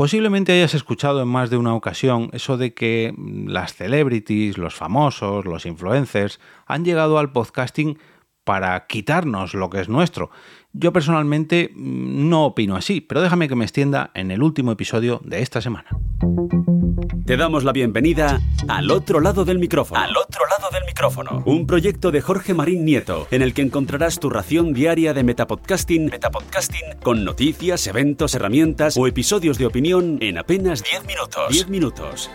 Posiblemente 0.00 0.52
hayas 0.52 0.72
escuchado 0.72 1.20
en 1.20 1.28
más 1.28 1.50
de 1.50 1.58
una 1.58 1.74
ocasión 1.74 2.30
eso 2.32 2.56
de 2.56 2.72
que 2.72 3.12
las 3.46 3.74
celebrities, 3.74 4.56
los 4.56 4.74
famosos, 4.74 5.44
los 5.44 5.66
influencers 5.66 6.40
han 6.64 6.86
llegado 6.86 7.18
al 7.18 7.32
podcasting 7.32 7.98
para 8.44 8.86
quitarnos 8.86 9.54
lo 9.54 9.70
que 9.70 9.80
es 9.80 9.88
nuestro. 9.88 10.30
Yo 10.72 10.92
personalmente 10.92 11.72
no 11.74 12.46
opino 12.46 12.76
así, 12.76 13.00
pero 13.00 13.20
déjame 13.20 13.48
que 13.48 13.56
me 13.56 13.64
extienda 13.64 14.10
en 14.14 14.30
el 14.30 14.42
último 14.42 14.72
episodio 14.72 15.20
de 15.24 15.42
esta 15.42 15.60
semana. 15.60 15.88
Te 17.26 17.36
damos 17.36 17.64
la 17.64 17.72
bienvenida 17.72 18.40
al 18.68 18.90
otro 18.90 19.20
lado 19.20 19.44
del 19.44 19.58
micrófono. 19.58 20.00
Al 20.00 20.16
otro 20.16 20.42
lado 20.46 20.68
del 20.72 20.84
micrófono. 20.84 21.42
Un 21.44 21.66
proyecto 21.66 22.10
de 22.10 22.20
Jorge 22.20 22.54
Marín 22.54 22.84
Nieto, 22.84 23.28
en 23.30 23.42
el 23.42 23.54
que 23.54 23.62
encontrarás 23.62 24.18
tu 24.18 24.30
ración 24.30 24.72
diaria 24.72 25.14
de 25.14 25.22
metapodcasting, 25.22 26.06
metapodcasting 26.06 26.98
con 27.02 27.24
noticias, 27.24 27.86
eventos, 27.86 28.34
herramientas 28.34 28.96
o 28.96 29.06
episodios 29.06 29.58
de 29.58 29.66
opinión 29.66 30.18
en 30.20 30.38
apenas 30.38 30.82
10 30.82 31.06
minutos. 31.06 31.48
10 31.50 31.68
minutos. 31.68 32.30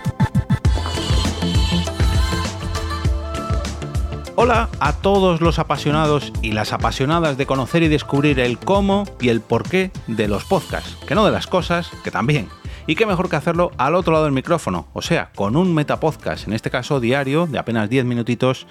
Hola 4.38 4.68
a 4.82 4.92
todos 4.92 5.40
los 5.40 5.60
apasionados 5.60 6.34
y 6.42 6.52
las 6.52 6.74
apasionadas 6.74 7.38
de 7.38 7.46
conocer 7.46 7.84
y 7.84 7.88
descubrir 7.88 8.42
el 8.42 8.58
cómo 8.58 9.06
y 9.22 9.30
el 9.30 9.40
porqué 9.40 9.92
de 10.08 10.28
los 10.28 10.44
podcasts, 10.44 10.98
que 11.08 11.16
no 11.16 11.24
de 11.24 11.32
las 11.32 11.48
cosas, 11.48 11.90
que 12.04 12.12
también. 12.12 12.50
Y 12.86 12.96
qué 12.96 13.06
mejor 13.06 13.30
que 13.30 13.38
hacerlo 13.38 13.72
al 13.78 13.96
otro 13.96 14.12
lado 14.12 14.26
del 14.26 14.34
micrófono, 14.34 14.88
o 14.92 15.02
sea, 15.02 15.32
con 15.36 15.56
un 15.56 15.74
metapodcast, 15.74 16.48
en 16.48 16.54
este 16.54 16.70
caso 16.70 17.00
diario, 17.00 17.48
de 17.48 17.58
apenas 17.58 17.90
10 17.90 18.04
minutitos, 18.04 18.68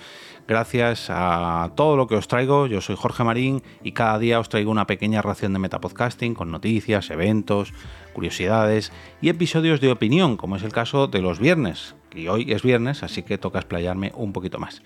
gracias 0.46 1.06
a 1.08 1.70
todo 1.74 1.96
lo 1.96 2.08
que 2.08 2.16
os 2.16 2.28
traigo. 2.28 2.66
Yo 2.66 2.82
soy 2.82 2.96
Jorge 2.96 3.24
Marín 3.24 3.62
y 3.82 3.92
cada 3.92 4.18
día 4.18 4.40
os 4.40 4.50
traigo 4.50 4.70
una 4.70 4.86
pequeña 4.86 5.22
ración 5.22 5.54
de 5.54 5.60
metapodcasting 5.60 6.34
con 6.34 6.50
noticias, 6.50 7.08
eventos, 7.08 7.72
curiosidades 8.12 8.92
y 9.22 9.30
episodios 9.30 9.80
de 9.80 9.90
opinión, 9.90 10.36
como 10.36 10.56
es 10.56 10.62
el 10.62 10.72
caso 10.72 11.06
de 11.06 11.22
los 11.22 11.38
viernes. 11.38 11.94
Y 12.14 12.28
hoy 12.28 12.52
es 12.52 12.62
viernes, 12.62 13.02
así 13.02 13.22
que 13.22 13.38
toca 13.38 13.60
explayarme 13.60 14.12
un 14.14 14.34
poquito 14.34 14.58
más. 14.58 14.82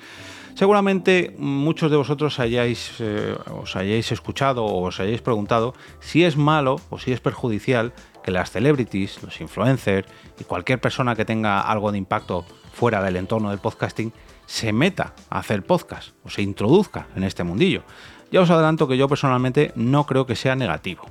Seguramente 0.58 1.36
muchos 1.38 1.88
de 1.88 1.96
vosotros 1.96 2.36
eh, 2.40 3.36
os 3.62 3.76
hayáis 3.76 4.10
escuchado 4.10 4.64
o 4.64 4.88
os 4.88 4.98
hayáis 4.98 5.22
preguntado 5.22 5.72
si 6.00 6.24
es 6.24 6.36
malo 6.36 6.80
o 6.90 6.98
si 6.98 7.12
es 7.12 7.20
perjudicial 7.20 7.92
que 8.24 8.32
las 8.32 8.50
celebrities, 8.50 9.22
los 9.22 9.40
influencers 9.40 10.08
y 10.36 10.42
cualquier 10.42 10.80
persona 10.80 11.14
que 11.14 11.24
tenga 11.24 11.60
algo 11.60 11.92
de 11.92 11.98
impacto 11.98 12.44
fuera 12.72 13.00
del 13.04 13.14
entorno 13.14 13.50
del 13.50 13.60
podcasting 13.60 14.12
se 14.46 14.72
meta 14.72 15.14
a 15.30 15.38
hacer 15.38 15.64
podcast 15.64 16.10
o 16.24 16.28
se 16.28 16.42
introduzca 16.42 17.06
en 17.14 17.22
este 17.22 17.44
mundillo. 17.44 17.84
Ya 18.32 18.40
os 18.40 18.50
adelanto 18.50 18.88
que 18.88 18.96
yo 18.96 19.06
personalmente 19.08 19.70
no 19.76 20.06
creo 20.06 20.26
que 20.26 20.34
sea 20.34 20.56
negativo, 20.56 21.04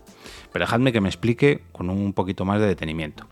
pero 0.51 0.65
dejadme 0.65 0.91
que 0.91 0.99
me 0.99 1.07
explique 1.07 1.63
con 1.71 1.89
un 1.89 2.11
poquito 2.11 2.43
más 2.43 2.59
de 2.59 2.67
detenimiento. 2.67 3.27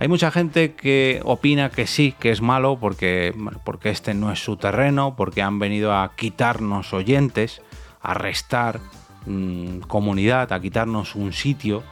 Hay 0.00 0.08
mucha 0.08 0.32
gente 0.32 0.74
que 0.74 1.20
opina 1.24 1.70
que 1.70 1.86
sí, 1.86 2.14
que 2.18 2.30
es 2.30 2.40
malo 2.40 2.78
porque, 2.80 3.32
porque 3.64 3.90
este 3.90 4.14
no 4.14 4.32
es 4.32 4.42
su 4.42 4.56
terreno, 4.56 5.14
porque 5.16 5.42
han 5.42 5.58
venido 5.58 5.94
a 5.94 6.16
quitarnos 6.16 6.92
oyentes, 6.92 7.62
a 8.00 8.14
restar 8.14 8.80
mm, 9.26 9.80
comunidad, 9.80 10.52
a 10.52 10.60
quitarnos 10.60 11.14
un 11.14 11.32
sitio 11.32 11.84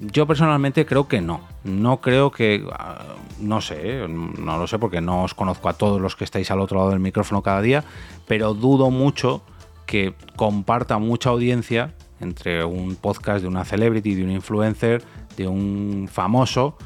yo 0.00 0.26
personalmente 0.26 0.86
creo 0.86 1.08
que 1.08 1.20
no. 1.20 1.40
No 1.64 2.00
creo 2.00 2.30
que. 2.30 2.64
Ah, 2.72 3.16
no 3.40 3.60
sé, 3.60 4.06
no 4.08 4.58
lo 4.58 4.66
sé 4.66 4.78
porque 4.78 5.00
no 5.00 5.24
os 5.24 5.34
conozco 5.34 5.68
a 5.68 5.72
todos 5.72 6.00
los 6.00 6.16
que 6.16 6.24
estáis 6.24 6.50
al 6.50 6.60
otro 6.60 6.78
lado 6.78 6.90
del 6.90 7.00
micrófono 7.00 7.42
cada 7.42 7.60
día, 7.60 7.84
pero 8.26 8.54
dudo 8.54 8.90
mucho 8.90 9.42
que 9.86 10.14
comparta 10.36 10.98
mucha 10.98 11.30
audiencia 11.30 11.94
entre 12.20 12.64
un 12.64 12.96
podcast 12.96 13.42
de 13.42 13.48
una 13.48 13.64
celebrity, 13.64 14.14
de 14.14 14.24
un 14.24 14.30
influencer, 14.30 15.02
de 15.36 15.46
un 15.46 16.08
famoso, 16.10 16.76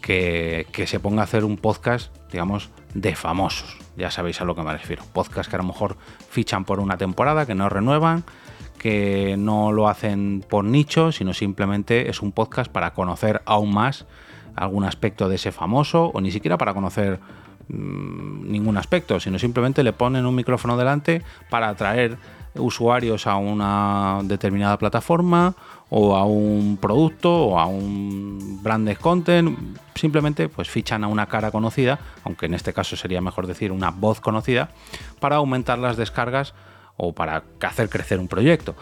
que, 0.00 0.66
se 0.86 1.00
ponga 1.00 1.22
a 1.22 1.24
hacer 1.24 1.44
un 1.44 1.56
podcast, 1.56 2.14
digamos, 2.30 2.70
de 2.94 3.14
famosos. 3.14 3.76
Ya 3.96 4.10
sabéis 4.10 4.40
a 4.40 4.44
lo 4.44 4.54
que 4.54 4.62
me 4.62 4.72
refiero. 4.72 5.02
Podcast 5.12 5.50
que 5.50 5.56
a 5.56 5.58
lo 5.58 5.64
mejor 5.64 5.96
fichan 6.30 6.64
por 6.64 6.80
una 6.80 6.96
temporada, 6.96 7.46
que 7.46 7.54
no 7.54 7.68
renuevan 7.68 8.24
que 8.78 9.34
no 9.36 9.72
lo 9.72 9.88
hacen 9.88 10.44
por 10.48 10.64
nicho, 10.64 11.12
sino 11.12 11.34
simplemente 11.34 12.08
es 12.08 12.22
un 12.22 12.32
podcast 12.32 12.70
para 12.70 12.94
conocer 12.94 13.42
aún 13.44 13.74
más 13.74 14.06
algún 14.54 14.84
aspecto 14.84 15.28
de 15.28 15.36
ese 15.36 15.52
famoso 15.52 16.06
o 16.06 16.20
ni 16.20 16.30
siquiera 16.30 16.58
para 16.58 16.74
conocer 16.74 17.20
mm, 17.68 18.50
ningún 18.50 18.76
aspecto, 18.76 19.20
sino 19.20 19.38
simplemente 19.38 19.82
le 19.82 19.92
ponen 19.92 20.26
un 20.26 20.34
micrófono 20.34 20.76
delante 20.76 21.22
para 21.50 21.68
atraer 21.68 22.16
usuarios 22.58 23.26
a 23.26 23.36
una 23.36 24.20
determinada 24.24 24.78
plataforma 24.78 25.54
o 25.90 26.16
a 26.16 26.24
un 26.24 26.78
producto 26.80 27.32
o 27.32 27.58
a 27.58 27.66
un 27.66 28.60
branded 28.62 28.96
content, 28.98 29.58
simplemente 29.94 30.48
pues 30.48 30.68
fichan 30.68 31.04
a 31.04 31.08
una 31.08 31.26
cara 31.26 31.50
conocida, 31.50 31.98
aunque 32.24 32.46
en 32.46 32.54
este 32.54 32.72
caso 32.72 32.96
sería 32.96 33.20
mejor 33.20 33.46
decir 33.46 33.72
una 33.72 33.90
voz 33.90 34.20
conocida, 34.20 34.70
para 35.20 35.36
aumentar 35.36 35.78
las 35.78 35.96
descargas 35.96 36.54
o 36.96 37.12
para 37.12 37.44
hacer 37.62 37.88
crecer 37.88 38.18
un 38.18 38.28
proyecto. 38.28 38.74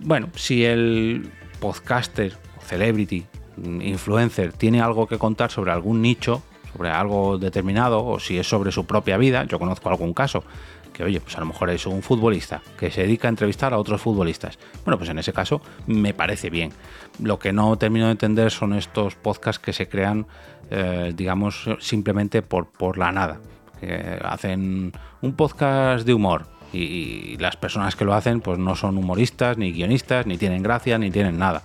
Bueno, 0.00 0.28
si 0.34 0.64
el 0.64 1.30
podcaster, 1.60 2.36
celebrity, 2.66 3.26
influencer 3.62 4.52
tiene 4.52 4.80
algo 4.80 5.06
que 5.06 5.18
contar 5.18 5.50
sobre 5.50 5.70
algún 5.70 6.02
nicho, 6.02 6.42
sobre 6.74 6.90
algo 6.90 7.38
determinado, 7.38 8.04
o 8.04 8.18
si 8.18 8.38
es 8.38 8.48
sobre 8.48 8.72
su 8.72 8.86
propia 8.86 9.16
vida, 9.18 9.44
yo 9.44 9.58
conozco 9.58 9.90
algún 9.90 10.14
caso 10.14 10.42
que 10.92 11.04
oye, 11.04 11.20
pues 11.20 11.36
a 11.36 11.40
lo 11.40 11.46
mejor 11.46 11.70
es 11.70 11.86
un 11.86 12.02
futbolista 12.02 12.62
que 12.78 12.90
se 12.90 13.02
dedica 13.02 13.28
a 13.28 13.30
entrevistar 13.30 13.72
a 13.72 13.78
otros 13.78 14.00
futbolistas. 14.00 14.58
Bueno, 14.84 14.98
pues 14.98 15.10
en 15.10 15.18
ese 15.18 15.32
caso 15.32 15.60
me 15.86 16.14
parece 16.14 16.50
bien. 16.50 16.72
Lo 17.20 17.38
que 17.38 17.52
no 17.52 17.76
termino 17.78 18.06
de 18.06 18.12
entender 18.12 18.50
son 18.50 18.74
estos 18.74 19.14
podcasts 19.16 19.62
que 19.62 19.72
se 19.72 19.88
crean, 19.88 20.26
eh, 20.70 21.12
digamos, 21.14 21.68
simplemente 21.80 22.42
por, 22.42 22.70
por 22.70 22.98
la 22.98 23.12
nada. 23.12 23.40
Que 23.80 24.18
hacen 24.22 24.92
un 25.22 25.32
podcast 25.32 26.06
de 26.06 26.14
humor 26.14 26.46
y, 26.72 27.36
las 27.38 27.56
personas 27.56 27.96
que 27.96 28.04
lo 28.04 28.14
hacen 28.14 28.40
pues 28.40 28.58
no 28.58 28.76
son 28.76 28.96
humoristas, 28.96 29.58
ni 29.58 29.72
guionistas, 29.72 30.26
ni 30.26 30.38
tienen 30.38 30.62
gracia, 30.62 30.98
ni 30.98 31.10
tienen 31.10 31.38
nada. 31.38 31.62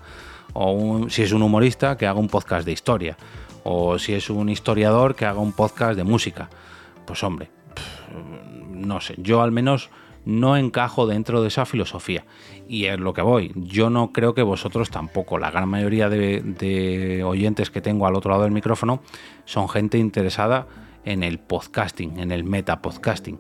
O 0.54 1.08
si 1.10 1.24
es 1.24 1.32
un 1.32 1.44
humorista, 1.44 1.98
que 1.98 2.08
haga 2.08 2.20
un 2.20 2.30
podcast 2.30 2.66
de 2.66 2.72
historia. 2.72 3.18
O 3.64 4.00
si 4.00 4.14
es 4.14 4.30
un 4.30 4.50
historiador, 4.50 5.16
que 5.16 5.26
haga 5.26 5.40
un 5.40 5.52
podcast 5.52 5.96
de 5.96 6.04
música. 6.04 6.50
Pues 7.06 7.24
hombre, 7.24 7.50
no 8.78 9.02
sé, 9.02 9.16
yo 9.18 9.42
al 9.42 9.52
menos 9.52 9.90
no 10.28 10.58
encajo 10.58 11.08
dentro 11.08 11.42
de 11.42 11.48
esa 11.48 11.66
filosofía. 11.66 12.26
Y 12.68 12.86
es 12.86 13.00
lo 13.00 13.14
que 13.14 13.22
voy. 13.22 13.54
Yo 13.56 13.90
no 13.90 14.12
creo 14.12 14.34
que 14.34 14.42
vosotros 14.42 14.90
tampoco. 14.90 15.38
La 15.38 15.52
gran 15.52 15.70
mayoría 15.70 16.10
de, 16.10 17.24
oyentes 17.26 17.72
que 17.72 17.80
tengo 17.80 18.06
al 18.06 18.16
otro 18.16 18.32
lado 18.32 18.44
del 18.44 18.52
micrófono 18.52 19.02
son 19.46 19.70
gente 19.70 19.98
interesada 19.98 20.68
en 21.06 21.24
el 21.24 21.40
podcasting, 21.40 22.20
en 22.20 22.34
el 22.34 22.44
metapodcasting. 22.44 23.40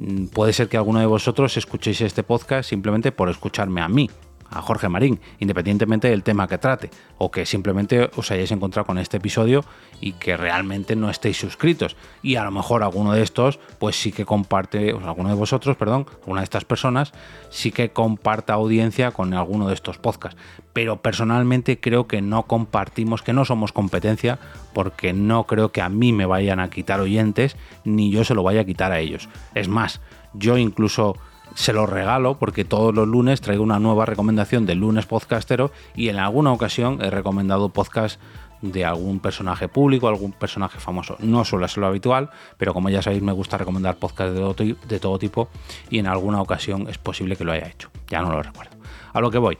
Mm, 0.00 0.26
puede 0.26 0.52
ser 0.52 0.68
que 0.68 0.76
alguno 0.76 0.98
de 0.98 1.06
vosotros 1.06 1.56
escuchéis 1.56 2.00
este 2.00 2.24
podcast 2.24 2.68
simplemente 2.68 3.12
por 3.12 3.28
escucharme 3.28 3.80
a 3.80 3.88
mí, 3.88 4.10
a 4.50 4.60
Jorge 4.62 4.88
Marín, 4.88 5.20
independientemente 5.38 6.08
del 6.08 6.22
tema 6.22 6.48
que 6.48 6.58
trate, 6.58 6.90
o 7.18 7.30
que 7.30 7.46
simplemente 7.46 8.10
os 8.16 8.30
hayáis 8.30 8.50
encontrado 8.50 8.86
con 8.86 8.98
este 8.98 9.18
episodio 9.18 9.64
y 10.00 10.12
que 10.12 10.36
realmente 10.36 10.96
no 10.96 11.10
estéis 11.10 11.38
suscritos. 11.38 11.96
Y 12.22 12.36
a 12.36 12.44
lo 12.44 12.50
mejor 12.50 12.82
alguno 12.82 13.12
de 13.12 13.22
estos, 13.22 13.58
pues 13.78 13.96
sí 13.96 14.12
que 14.12 14.24
comparte, 14.24 14.92
o 14.92 15.00
alguno 15.00 15.28
de 15.28 15.34
vosotros, 15.34 15.76
perdón, 15.76 16.06
alguna 16.20 16.40
de 16.40 16.44
estas 16.44 16.64
personas, 16.64 17.12
sí 17.50 17.72
que 17.72 17.90
comparta 17.90 18.54
audiencia 18.54 19.10
con 19.12 19.34
alguno 19.34 19.68
de 19.68 19.74
estos 19.74 19.98
podcasts. 19.98 20.40
Pero 20.72 21.02
personalmente 21.02 21.80
creo 21.80 22.06
que 22.06 22.22
no 22.22 22.44
compartimos, 22.44 23.22
que 23.22 23.32
no 23.32 23.44
somos 23.44 23.72
competencia, 23.72 24.38
porque 24.72 25.12
no 25.12 25.44
creo 25.44 25.72
que 25.72 25.82
a 25.82 25.88
mí 25.88 26.12
me 26.12 26.26
vayan 26.26 26.60
a 26.60 26.70
quitar 26.70 27.00
oyentes, 27.00 27.56
ni 27.84 28.10
yo 28.10 28.24
se 28.24 28.34
lo 28.34 28.42
vaya 28.42 28.62
a 28.62 28.64
quitar 28.64 28.92
a 28.92 29.00
ellos. 29.00 29.28
Es 29.54 29.68
más, 29.68 30.00
yo 30.32 30.56
incluso 30.56 31.16
se 31.54 31.72
lo 31.72 31.86
regalo 31.86 32.38
porque 32.38 32.64
todos 32.64 32.94
los 32.94 33.08
lunes 33.08 33.40
traigo 33.40 33.62
una 33.62 33.78
nueva 33.78 34.06
recomendación 34.06 34.66
del 34.66 34.78
lunes 34.78 35.06
podcastero 35.06 35.72
y 35.94 36.08
en 36.08 36.18
alguna 36.18 36.52
ocasión 36.52 36.98
he 37.02 37.10
recomendado 37.10 37.70
podcast 37.70 38.20
de 38.62 38.84
algún 38.84 39.20
personaje 39.20 39.68
público, 39.68 40.08
algún 40.08 40.32
personaje 40.32 40.78
famoso. 40.78 41.16
No 41.20 41.44
suele 41.44 41.68
ser 41.68 41.78
lo 41.78 41.86
habitual, 41.86 42.30
pero 42.58 42.74
como 42.74 42.90
ya 42.90 43.02
sabéis 43.02 43.22
me 43.22 43.32
gusta 43.32 43.58
recomendar 43.58 43.96
podcast 43.96 44.34
de 44.34 45.00
todo, 45.00 45.18
tipo 45.18 45.48
y 45.88 45.98
en 45.98 46.06
alguna 46.06 46.40
ocasión 46.40 46.86
es 46.88 46.98
posible 46.98 47.36
que 47.36 47.44
lo 47.44 47.52
haya 47.52 47.68
hecho. 47.68 47.90
Ya 48.08 48.20
no 48.20 48.30
lo 48.30 48.42
recuerdo. 48.42 48.76
A 49.12 49.20
lo 49.20 49.30
que 49.30 49.38
voy. 49.38 49.58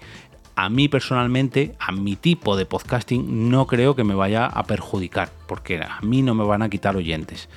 A 0.57 0.69
mí 0.69 0.89
personalmente, 0.89 1.75
a 1.79 1.93
mi 1.93 2.17
tipo 2.17 2.57
de 2.57 2.67
podcasting, 2.67 3.49
no 3.49 3.67
creo 3.67 3.97
que 3.97 4.05
me 4.05 4.15
vaya 4.15 4.45
a 4.47 4.65
perjudicar, 4.65 5.31
porque 5.47 5.79
a 5.79 6.01
mí 6.03 6.21
no 6.21 6.35
me 6.35 6.45
van 6.45 6.61
a 6.61 6.69
quitar 6.69 6.97
oyentes. 6.97 7.49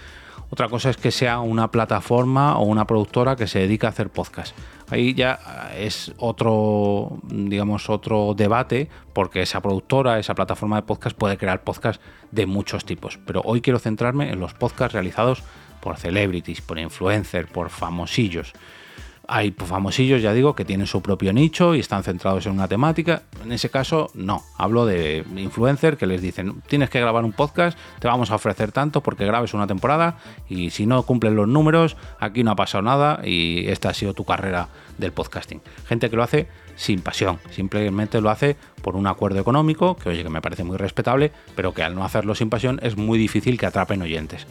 Otra 0.53 0.69
cosa 0.69 0.91
es 0.91 0.97
que 0.97 1.09
sea 1.09 1.39
una 1.39 1.71
plataforma 1.71 2.59
o 2.59 2.65
una 2.65 2.85
productora 2.85 3.35
que 3.35 3.47
se 3.47 3.57
dedica 3.57 3.87
a 3.87 3.89
hacer 3.89 4.11
podcast. 4.11 4.55
Ahí 4.91 5.15
ya 5.15 5.71
es 5.75 6.13
otro, 6.19 7.17
digamos, 7.23 7.89
otro 7.89 8.35
debate, 8.37 8.87
porque 9.13 9.41
esa 9.41 9.61
productora, 9.63 10.19
esa 10.19 10.35
plataforma 10.35 10.75
de 10.75 10.83
podcast 10.83 11.17
puede 11.17 11.39
crear 11.39 11.63
podcast 11.63 11.99
de 12.29 12.45
muchos 12.45 12.85
tipos. 12.85 13.17
Pero 13.25 13.41
hoy 13.43 13.61
quiero 13.61 13.79
centrarme 13.79 14.29
en 14.29 14.39
los 14.39 14.53
podcasts 14.53 14.93
realizados 14.93 15.41
por 15.81 15.97
celebrities, 15.97 16.61
por 16.61 16.77
influencers, 16.77 17.49
por 17.49 17.71
famosillos. 17.71 18.53
Hay 19.27 19.51
famosillos, 19.51 20.21
ya 20.21 20.33
digo, 20.33 20.53
que 20.53 20.65
tienen 20.65 20.85
su 20.85 21.01
propio 21.01 21.31
nicho 21.31 21.75
y 21.75 21.79
están 21.79 22.03
centrados 22.03 22.45
en 22.45 22.51
una 22.51 22.67
temática. 22.67 23.23
En 23.41 23.53
ese 23.53 23.69
caso, 23.69 24.11
no. 24.13 24.43
Hablo 24.57 24.85
de 24.85 25.23
influencer 25.37 25.95
que 25.95 26.05
les 26.05 26.21
dicen, 26.21 26.61
tienes 26.67 26.89
que 26.89 26.99
grabar 26.99 27.23
un 27.23 27.31
podcast, 27.31 27.77
te 27.99 28.07
vamos 28.07 28.31
a 28.31 28.35
ofrecer 28.35 28.73
tanto 28.73 29.01
porque 29.01 29.25
grabes 29.25 29.53
una 29.53 29.65
temporada 29.65 30.17
y 30.49 30.71
si 30.71 30.85
no 30.85 31.03
cumplen 31.03 31.35
los 31.35 31.47
números, 31.47 31.95
aquí 32.19 32.43
no 32.43 32.51
ha 32.51 32.55
pasado 32.57 32.81
nada 32.81 33.21
y 33.23 33.67
esta 33.69 33.89
ha 33.89 33.93
sido 33.93 34.13
tu 34.13 34.25
carrera 34.25 34.67
del 34.97 35.13
podcasting. 35.13 35.61
Gente 35.87 36.09
que 36.09 36.17
lo 36.17 36.23
hace 36.23 36.47
sin 36.75 37.01
pasión, 37.01 37.39
simplemente 37.49 38.19
lo 38.19 38.29
hace 38.29 38.57
por 38.81 38.97
un 38.97 39.07
acuerdo 39.07 39.39
económico, 39.39 39.95
que 39.95 40.09
oye, 40.09 40.23
que 40.23 40.29
me 40.29 40.41
parece 40.41 40.65
muy 40.65 40.75
respetable, 40.75 41.31
pero 41.55 41.73
que 41.73 41.83
al 41.83 41.95
no 41.95 42.03
hacerlo 42.03 42.35
sin 42.35 42.49
pasión 42.49 42.79
es 42.83 42.97
muy 42.97 43.17
difícil 43.17 43.57
que 43.57 43.67
atrapen 43.67 44.01
oyentes 44.01 44.47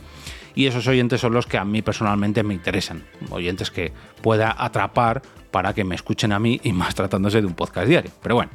y 0.55 0.67
esos 0.67 0.87
oyentes 0.87 1.21
son 1.21 1.33
los 1.33 1.47
que 1.47 1.59
a 1.59 1.65
mí 1.65 1.83
personalmente 1.83 2.43
me 2.43 2.55
interesan, 2.55 3.05
oyentes 3.31 3.71
que 3.71 3.93
pueda 4.21 4.55
atrapar 4.57 5.23
para 5.51 5.75
que 5.75 5.85
me 5.85 5.95
escuchen 5.95 6.33
a 6.33 6.39
mí 6.39 6.61
y 6.63 6.73
más 6.73 6.95
tratándose 6.95 7.41
de 7.41 7.47
un 7.47 7.55
podcast 7.55 7.87
diario. 7.89 8.11
Pero 8.23 8.35
bueno, 8.35 8.51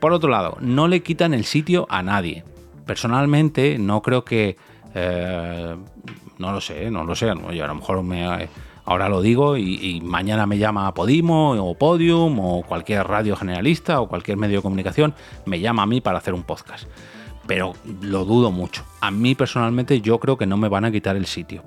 por 0.00 0.12
otro 0.12 0.28
lado, 0.28 0.56
no 0.60 0.88
le 0.88 1.02
quitan 1.02 1.34
el 1.34 1.44
sitio 1.44 1.86
a 1.88 2.02
nadie. 2.02 2.44
Personalmente 2.86 3.78
no 3.78 4.02
creo 4.02 4.24
que... 4.24 4.56
Eh, 4.94 5.76
no 6.38 6.52
lo 6.52 6.60
sé, 6.60 6.90
no 6.90 7.04
lo 7.04 7.14
sé, 7.14 7.30
a 7.30 7.34
lo 7.34 7.74
mejor 7.74 8.02
me, 8.02 8.48
ahora 8.84 9.08
lo 9.08 9.22
digo 9.22 9.56
y, 9.56 9.78
y, 9.80 10.00
mañana 10.00 10.44
me 10.44 10.58
llama 10.58 10.92
Podimo 10.92 11.52
o 11.52 11.74
Podium 11.78 12.38
o 12.40 12.62
cualquier 12.62 13.06
radio 13.06 13.36
generalista 13.36 14.00
o 14.00 14.08
cualquier 14.08 14.36
medio 14.36 14.58
de 14.58 14.62
comunicación, 14.62 15.14
me 15.46 15.60
llama 15.60 15.84
a 15.84 15.86
mí 15.86 16.00
para 16.00 16.18
hacer 16.18 16.34
un 16.34 16.42
podcast 16.42 16.88
pero 17.52 17.74
lo 18.00 18.24
dudo 18.24 18.50
mucho. 18.50 18.82
A 19.02 19.10
mí 19.10 19.34
personalmente 19.34 20.00
yo 20.00 20.18
creo 20.20 20.38
que 20.38 20.46
no 20.46 20.56
me 20.56 20.70
van 20.70 20.86
a 20.86 20.90
quitar 20.90 21.16
el 21.16 21.26
sitio. 21.26 21.62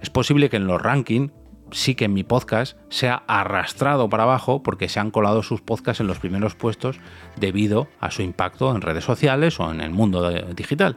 Es 0.00 0.10
posible 0.10 0.50
que 0.50 0.56
en 0.56 0.66
los 0.66 0.82
rankings 0.82 1.30
sí 1.70 1.94
que 1.94 2.06
en 2.06 2.14
mi 2.14 2.24
podcast 2.24 2.76
sea 2.88 3.22
arrastrado 3.28 4.08
para 4.08 4.24
abajo 4.24 4.64
porque 4.64 4.88
se 4.88 4.98
han 4.98 5.12
colado 5.12 5.44
sus 5.44 5.60
podcasts 5.60 6.00
en 6.00 6.08
los 6.08 6.18
primeros 6.18 6.56
puestos 6.56 6.98
debido 7.36 7.86
a 8.00 8.10
su 8.10 8.22
impacto 8.22 8.74
en 8.74 8.80
redes 8.80 9.04
sociales 9.04 9.60
o 9.60 9.70
en 9.70 9.80
el 9.82 9.90
mundo 9.90 10.32
digital. 10.52 10.96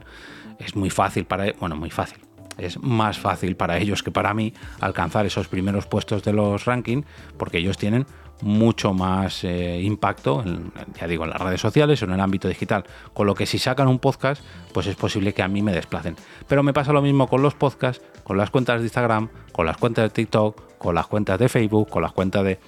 Es 0.58 0.76
muy 0.76 0.90
fácil 0.90 1.26
para, 1.26 1.54
bueno, 1.60 1.76
muy 1.76 1.92
fácil. 1.92 2.18
Es 2.58 2.82
más 2.82 3.20
fácil 3.20 3.56
para 3.56 3.78
ellos 3.78 4.02
que 4.02 4.10
para 4.10 4.34
mí 4.34 4.52
alcanzar 4.80 5.28
esos 5.28 5.48
primeros 5.48 5.86
puestos 5.86 6.24
de 6.24 6.34
los 6.34 6.66
rankings 6.66 7.06
porque 7.38 7.60
ellos 7.60 7.78
tienen 7.78 8.08
mucho 8.44 8.94
más 8.94 9.44
eh, 9.44 9.82
impacto, 9.82 10.44
en, 10.44 10.72
ya 11.00 11.08
digo, 11.08 11.24
en 11.24 11.30
las 11.30 11.42
redes 11.42 11.62
sociales 11.62 12.02
o 12.02 12.06
en 12.06 12.12
el 12.12 12.20
ámbito 12.20 12.48
digital. 12.48 12.84
Con 13.14 13.26
lo 13.26 13.36
que 13.36 13.46
si 13.46 13.58
sacan 13.58 13.88
un 13.88 14.00
podcast, 14.00 14.44
pues 14.74 14.88
es 14.88 14.96
posible 14.96 15.34
que 15.34 15.42
a 15.42 15.48
mí 15.48 15.62
me 15.62 15.72
desplacen. 15.72 16.16
Pero 16.48 16.62
me 16.62 16.74
pasa 16.74 16.92
lo 16.92 17.02
mismo 17.02 17.28
con 17.28 17.42
los 17.42 17.56
podcasts, 17.56 18.04
con 18.24 18.38
las 18.38 18.50
cuentas 18.50 18.80
de 18.80 18.86
Instagram, 18.86 19.30
con 19.52 19.66
las 19.66 19.78
cuentas 19.78 20.04
de 20.04 20.10
TikTok, 20.10 20.78
con 20.78 20.94
las 20.94 21.08
cuentas 21.08 21.40
de 21.40 21.48
Facebook, 21.48 21.90
con 21.90 22.04
las 22.04 22.12
cuentas 22.12 22.44
de... 22.44 22.60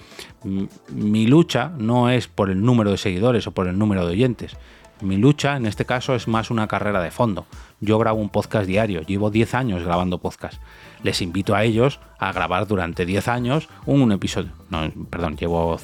Mi 0.90 1.28
lucha 1.28 1.72
no 1.78 2.10
es 2.10 2.28
por 2.28 2.50
el 2.50 2.62
número 2.64 2.92
de 2.92 2.98
seguidores 2.98 3.46
o 3.48 3.52
por 3.52 3.68
el 3.68 3.78
número 3.78 4.06
de 4.06 4.14
oyentes. 4.14 4.56
Mi 5.02 5.18
lucha 5.18 5.58
en 5.58 5.66
este 5.66 5.86
caso 5.86 6.16
es 6.16 6.28
más 6.28 6.52
una 6.52 6.68
carrera 6.68 7.02
de 7.02 7.12
fondo. 7.12 7.46
Yo 7.82 8.00
grabo 8.00 8.20
un 8.20 8.30
podcast 8.30 8.68
diario, 8.68 9.02
llevo 9.02 9.30
10 9.30 9.54
años 9.54 9.84
grabando 9.84 10.20
podcast 10.20 10.60
les 11.06 11.22
invito 11.22 11.54
a 11.56 11.64
ellos 11.64 12.00
a 12.18 12.34
grabar 12.34 12.66
durante 12.66 13.06
10 13.06 13.28
años 13.28 13.70
un, 13.86 14.12
episodio. 14.12 14.52
No, 14.72 14.92
perdón, 15.12 15.38
llevo 15.38 15.80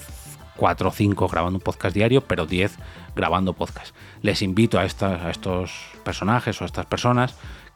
4 0.57 0.89
o 0.89 0.91
5 0.91 1.27
grabando 1.27 1.57
un 1.57 1.63
podcast 1.63 1.93
diario, 1.93 2.21
pero 2.21 2.47
10 2.47 2.75
grabando 3.15 3.53
podcast. 3.53 3.95
Les 4.23 4.41
invito 4.41 4.79
a, 4.79 4.81
a 4.81 5.29
estos 5.29 5.71
personajes 6.03 6.59
o 6.59 6.63
a 6.63 6.67
estas 6.67 6.87
personas 6.87 7.35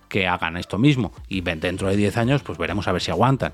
que 0.09 0.27
hagan 0.27 0.57
esto 0.57 0.79
mismo 0.79 1.11
y 1.27 1.41
dentro 1.41 1.87
de 1.87 1.97
10 1.97 2.17
años 2.17 2.41
pues 2.41 2.57
veremos 2.57 2.87
a 2.87 2.91
ver 2.91 3.01
si 3.03 3.11
aguantan. 3.11 3.53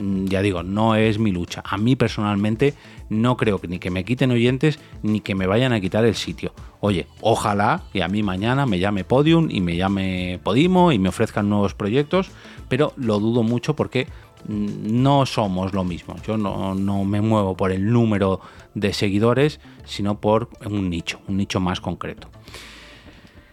Mm, 0.00 0.26
ya 0.26 0.40
digo, 0.42 0.62
no 0.62 0.94
es 0.94 1.18
mi 1.18 1.30
lucha. 1.30 1.62
A 1.64 1.76
mí 1.76 1.94
personalmente 1.94 2.74
no 3.08 3.36
creo 3.36 3.58
que 3.58 3.68
ni 3.68 3.78
que 3.78 3.90
me 3.90 4.04
quiten 4.04 4.30
oyentes 4.30 4.78
ni 5.02 5.20
que 5.20 5.34
me 5.34 5.46
vayan 5.46 5.72
a 5.72 5.80
quitar 5.80 6.04
el 6.04 6.14
sitio. 6.14 6.52
Oye, 6.80 7.06
ojalá 7.20 7.82
que 7.92 8.02
a 8.02 8.08
mí 8.08 8.22
mañana 8.22 8.66
me 8.66 8.78
llame 8.78 9.04
Podium 9.04 9.48
y 9.50 9.60
me 9.60 9.76
llame 9.76 10.40
Podimo 10.42 10.92
y 10.92 10.98
me 10.98 11.10
ofrezcan 11.10 11.48
nuevos 11.48 11.74
proyectos, 11.74 12.30
pero 12.68 12.94
lo 12.96 13.18
dudo 13.20 13.42
mucho 13.42 13.76
porque 13.76 14.06
mm, 14.48 15.02
no 15.02 15.26
somos 15.26 15.74
lo 15.74 15.84
mismo. 15.84 16.16
Yo 16.26 16.38
no, 16.38 16.74
no 16.74 17.04
me 17.04 17.20
muevo 17.20 17.56
por 17.56 17.70
el 17.70 17.92
número 17.92 18.40
de 18.74 18.92
seguidores, 18.94 19.60
sino 19.84 20.20
por 20.20 20.48
un 20.64 20.88
nicho, 20.88 21.20
un 21.28 21.36
nicho 21.36 21.60
más 21.60 21.80
concreto. 21.80 22.28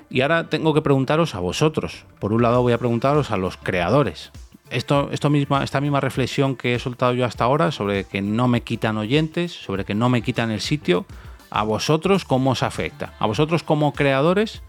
Y 0.09 0.21
ahora 0.21 0.49
tengo 0.49 0.73
que 0.73 0.81
preguntaros 0.81 1.35
a 1.35 1.39
vosotros. 1.39 2.05
Por 2.19 2.31
un 2.31 2.41
lado 2.41 2.61
voy 2.61 2.71
a 2.71 2.77
preguntaros 2.77 3.31
a 3.31 3.35
los 3.35 3.57
creadores 3.57 4.31
esto, 4.69 5.09
esto 5.11 5.29
misma, 5.29 5.63
esta 5.63 5.81
misma 5.81 5.99
reflexión 5.99 6.55
que 6.55 6.75
he 6.75 6.79
soltado 6.79 7.13
yo 7.13 7.25
hasta 7.25 7.43
ahora 7.43 7.71
sobre 7.71 8.05
que 8.05 8.21
no 8.21 8.47
me 8.47 8.61
quitan 8.61 8.97
oyentes, 8.97 9.51
sobre 9.51 9.85
que 9.85 9.95
no 9.95 10.09
me 10.09 10.21
quitan 10.21 10.51
el 10.51 10.61
sitio, 10.61 11.05
a 11.49 11.63
vosotros 11.63 12.25
cómo 12.25 12.51
os 12.51 12.63
afecta. 12.63 13.13
A 13.19 13.25
vosotros 13.25 13.63
como 13.63 13.93
creadores, 13.93 14.61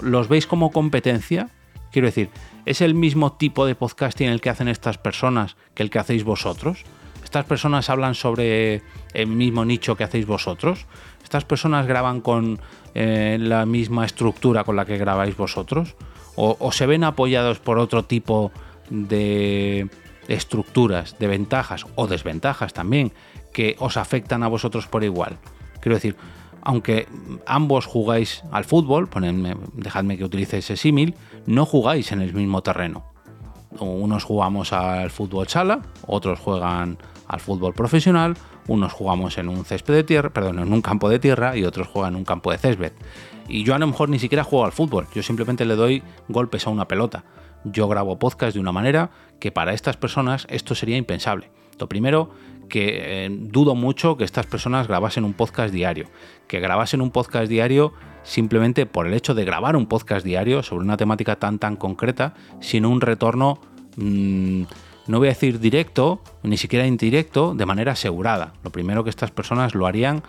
¿los 0.00 0.28
veis 0.28 0.46
como 0.46 0.70
competencia? 0.70 1.50
Quiero 1.90 2.06
decir, 2.06 2.30
¿es 2.66 2.80
el 2.80 2.94
mismo 2.94 3.32
tipo 3.32 3.66
de 3.66 3.74
podcasting 3.74 4.28
el 4.28 4.40
que 4.40 4.50
hacen 4.50 4.68
estas 4.68 4.98
personas 4.98 5.56
que 5.74 5.82
el 5.82 5.90
que 5.90 5.98
hacéis 5.98 6.24
vosotros? 6.24 6.84
¿Estas 7.24 7.44
personas 7.44 7.90
hablan 7.90 8.14
sobre 8.14 8.82
el 9.12 9.26
mismo 9.26 9.64
nicho 9.64 9.96
que 9.96 10.04
hacéis 10.04 10.26
vosotros? 10.26 10.86
¿Estas 11.22 11.44
personas 11.44 11.86
graban 11.86 12.20
con 12.20 12.60
eh, 12.94 13.36
la 13.40 13.66
misma 13.66 14.06
estructura 14.06 14.64
con 14.64 14.76
la 14.76 14.84
que 14.86 14.96
grabáis 14.96 15.36
vosotros? 15.36 15.94
¿O, 16.36 16.56
¿O, 16.58 16.72
se 16.72 16.86
ven 16.86 17.04
apoyados 17.04 17.58
por 17.58 17.78
otro 17.78 18.04
tipo 18.04 18.50
de 18.50 18.67
de 18.90 19.88
estructuras, 20.28 21.18
de 21.18 21.26
ventajas 21.26 21.86
o 21.94 22.06
desventajas 22.06 22.72
también 22.72 23.12
que 23.52 23.76
os 23.78 23.96
afectan 23.96 24.42
a 24.42 24.48
vosotros 24.48 24.86
por 24.86 25.02
igual. 25.02 25.38
Quiero 25.80 25.96
decir, 25.96 26.16
aunque 26.62 27.08
ambos 27.46 27.86
jugáis 27.86 28.42
al 28.52 28.64
fútbol, 28.64 29.08
ponedme, 29.08 29.56
dejadme 29.72 30.18
que 30.18 30.24
utilice 30.24 30.58
ese 30.58 30.76
símil, 30.76 31.14
no 31.46 31.64
jugáis 31.64 32.12
en 32.12 32.20
el 32.20 32.34
mismo 32.34 32.62
terreno. 32.62 33.04
Unos 33.78 34.24
jugamos 34.24 34.72
al 34.72 35.10
fútbol 35.10 35.48
sala, 35.48 35.80
otros 36.06 36.40
juegan 36.40 36.98
al 37.26 37.40
fútbol 37.40 37.74
profesional, 37.74 38.36
unos 38.66 38.92
jugamos 38.92 39.38
en 39.38 39.48
un 39.48 39.64
césped 39.64 39.94
de 39.94 40.04
tierra, 40.04 40.30
perdón, 40.30 40.58
en 40.58 40.72
un 40.72 40.82
campo 40.82 41.08
de 41.08 41.18
tierra 41.18 41.56
y 41.56 41.64
otros 41.64 41.86
juegan 41.86 42.14
en 42.14 42.18
un 42.18 42.24
campo 42.24 42.50
de 42.50 42.58
césped. 42.58 42.92
Y 43.48 43.64
yo 43.64 43.74
a 43.74 43.78
lo 43.78 43.86
mejor 43.86 44.08
ni 44.08 44.18
siquiera 44.18 44.44
juego 44.44 44.66
al 44.66 44.72
fútbol, 44.72 45.06
yo 45.14 45.22
simplemente 45.22 45.64
le 45.64 45.74
doy 45.74 46.02
golpes 46.28 46.66
a 46.66 46.70
una 46.70 46.86
pelota 46.86 47.24
yo 47.64 47.88
grabo 47.88 48.18
podcast 48.18 48.54
de 48.54 48.60
una 48.60 48.72
manera 48.72 49.10
que 49.40 49.52
para 49.52 49.72
estas 49.72 49.96
personas 49.96 50.46
esto 50.50 50.74
sería 50.74 50.96
impensable. 50.96 51.50
Lo 51.78 51.88
primero, 51.88 52.30
que 52.68 53.26
eh, 53.26 53.28
dudo 53.30 53.74
mucho 53.74 54.16
que 54.16 54.24
estas 54.24 54.46
personas 54.46 54.88
grabasen 54.88 55.24
un 55.24 55.32
podcast 55.32 55.72
diario, 55.72 56.06
que 56.46 56.60
grabasen 56.60 57.00
un 57.00 57.10
podcast 57.10 57.48
diario 57.48 57.92
simplemente 58.22 58.86
por 58.86 59.06
el 59.06 59.14
hecho 59.14 59.34
de 59.34 59.44
grabar 59.44 59.76
un 59.76 59.86
podcast 59.86 60.24
diario 60.24 60.62
sobre 60.62 60.84
una 60.84 60.96
temática 60.96 61.36
tan 61.36 61.58
tan 61.58 61.76
concreta, 61.76 62.34
sin 62.60 62.84
un 62.84 63.00
retorno, 63.00 63.60
mm, 63.96 64.62
no 65.06 65.18
voy 65.18 65.28
a 65.28 65.30
decir 65.30 65.58
directo, 65.58 66.20
ni 66.42 66.58
siquiera 66.58 66.86
indirecto, 66.86 67.54
de 67.54 67.64
manera 67.64 67.92
asegurada. 67.92 68.52
Lo 68.62 68.70
primero 68.70 69.04
que 69.04 69.10
estas 69.10 69.30
personas 69.30 69.74
lo 69.74 69.86
harían 69.86 70.22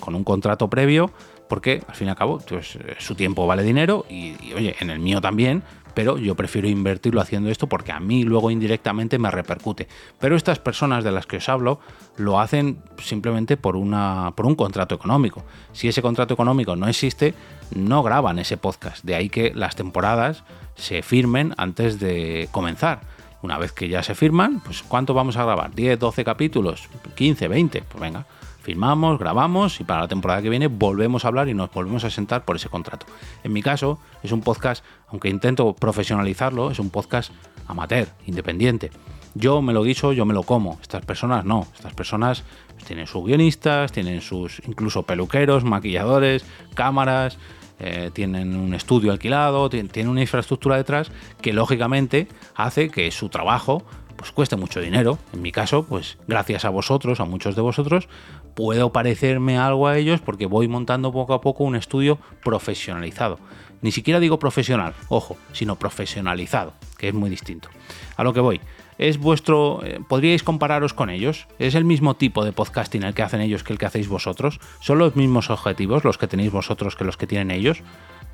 con 0.00 0.14
un 0.14 0.24
contrato 0.24 0.70
previo, 0.70 1.10
porque 1.48 1.82
al 1.86 1.94
fin 1.94 2.06
y 2.06 2.10
al 2.10 2.16
cabo 2.16 2.38
pues, 2.48 2.78
su 2.98 3.14
tiempo 3.14 3.46
vale 3.46 3.62
dinero 3.62 4.06
y 4.08 4.34
oye, 4.54 4.74
en 4.80 4.88
el 4.88 5.00
mío 5.00 5.20
también, 5.20 5.62
pero 5.94 6.18
yo 6.18 6.34
prefiero 6.34 6.68
invertirlo 6.68 7.20
haciendo 7.20 7.50
esto 7.50 7.68
porque 7.68 7.92
a 7.92 8.00
mí 8.00 8.24
luego 8.24 8.50
indirectamente 8.50 9.18
me 9.18 9.30
repercute. 9.30 9.88
Pero 10.18 10.36
estas 10.36 10.58
personas 10.58 11.04
de 11.04 11.12
las 11.12 11.26
que 11.26 11.38
os 11.38 11.48
hablo 11.48 11.80
lo 12.16 12.40
hacen 12.40 12.82
simplemente 12.98 13.56
por, 13.56 13.76
una, 13.76 14.32
por 14.36 14.46
un 14.46 14.54
contrato 14.54 14.94
económico. 14.94 15.44
Si 15.72 15.88
ese 15.88 16.02
contrato 16.02 16.34
económico 16.34 16.76
no 16.76 16.88
existe, 16.88 17.34
no 17.74 18.02
graban 18.02 18.38
ese 18.38 18.56
podcast. 18.56 19.04
De 19.04 19.14
ahí 19.14 19.28
que 19.28 19.52
las 19.54 19.76
temporadas 19.76 20.44
se 20.74 21.02
firmen 21.02 21.54
antes 21.56 21.98
de 21.98 22.48
comenzar. 22.52 23.00
Una 23.42 23.58
vez 23.58 23.72
que 23.72 23.88
ya 23.88 24.02
se 24.02 24.14
firman, 24.14 24.60
pues 24.60 24.82
¿cuánto 24.82 25.14
vamos 25.14 25.36
a 25.36 25.44
grabar? 25.44 25.72
¿10, 25.72 25.98
12 25.98 26.24
capítulos? 26.24 26.88
¿15, 27.16 27.48
20? 27.48 27.82
Pues 27.82 28.00
venga, 28.00 28.26
firmamos, 28.62 29.18
grabamos 29.18 29.80
y 29.80 29.84
para 29.84 30.02
la 30.02 30.08
temporada 30.08 30.40
que 30.40 30.48
viene 30.48 30.68
volvemos 30.68 31.24
a 31.24 31.28
hablar 31.28 31.48
y 31.48 31.54
nos 31.54 31.70
volvemos 31.72 32.04
a 32.04 32.10
sentar 32.10 32.44
por 32.44 32.56
ese 32.56 32.68
contrato. 32.68 33.06
En 33.42 33.52
mi 33.52 33.62
caso, 33.62 33.98
es 34.22 34.32
un 34.32 34.40
podcast, 34.40 34.84
aunque 35.08 35.28
intento 35.28 35.74
profesionalizarlo, 35.74 36.70
es 36.70 36.78
un 36.78 36.90
podcast 36.90 37.32
amateur, 37.66 38.08
independiente. 38.26 38.90
Yo 39.34 39.62
me 39.62 39.72
lo 39.72 39.82
guiso, 39.82 40.12
yo 40.12 40.26
me 40.26 40.34
lo 40.34 40.42
como. 40.42 40.78
Estas 40.82 41.04
personas 41.04 41.44
no. 41.44 41.66
Estas 41.74 41.94
personas 41.94 42.44
tienen 42.86 43.06
sus 43.06 43.24
guionistas, 43.24 43.90
tienen 43.90 44.20
sus 44.20 44.60
incluso 44.66 45.04
peluqueros, 45.04 45.64
maquilladores, 45.64 46.44
cámaras, 46.74 47.38
eh, 47.78 48.10
tienen 48.12 48.54
un 48.54 48.74
estudio 48.74 49.10
alquilado, 49.10 49.70
tienen 49.70 50.08
una 50.08 50.20
infraestructura 50.20 50.76
detrás 50.76 51.10
que 51.40 51.52
lógicamente 51.52 52.28
hace 52.54 52.90
que 52.90 53.10
su 53.10 53.28
trabajo 53.28 53.82
pues 54.16 54.30
cueste 54.30 54.54
mucho 54.54 54.80
dinero. 54.80 55.18
En 55.32 55.42
mi 55.42 55.50
caso, 55.50 55.84
pues 55.84 56.16
gracias 56.28 56.64
a 56.64 56.70
vosotros, 56.70 57.18
a 57.18 57.24
muchos 57.24 57.56
de 57.56 57.62
vosotros, 57.62 58.08
puedo 58.54 58.92
parecerme 58.92 59.58
algo 59.58 59.86
a 59.86 59.96
ellos 59.96 60.20
porque 60.20 60.46
voy 60.46 60.68
montando 60.68 61.12
poco 61.12 61.34
a 61.34 61.40
poco 61.40 61.64
un 61.64 61.76
estudio 61.76 62.18
profesionalizado. 62.44 63.38
Ni 63.80 63.90
siquiera 63.90 64.20
digo 64.20 64.38
profesional, 64.38 64.94
ojo, 65.08 65.36
sino 65.52 65.76
profesionalizado, 65.76 66.72
que 66.98 67.08
es 67.08 67.14
muy 67.14 67.30
distinto. 67.30 67.68
A 68.16 68.22
lo 68.22 68.32
que 68.32 68.40
voy, 68.40 68.60
es 68.98 69.18
vuestro. 69.18 69.80
Eh, 69.84 70.00
¿Podríais 70.06 70.42
compararos 70.44 70.94
con 70.94 71.10
ellos? 71.10 71.48
¿Es 71.58 71.74
el 71.74 71.84
mismo 71.84 72.14
tipo 72.14 72.44
de 72.44 72.52
podcasting 72.52 73.02
el 73.02 73.14
que 73.14 73.22
hacen 73.22 73.40
ellos 73.40 73.64
que 73.64 73.72
el 73.72 73.78
que 73.78 73.86
hacéis 73.86 74.08
vosotros? 74.08 74.60
¿Son 74.80 74.98
los 74.98 75.16
mismos 75.16 75.50
objetivos 75.50 76.04
los 76.04 76.18
que 76.18 76.28
tenéis 76.28 76.52
vosotros 76.52 76.94
que 76.94 77.04
los 77.04 77.16
que 77.16 77.26
tienen 77.26 77.50
ellos? 77.50 77.82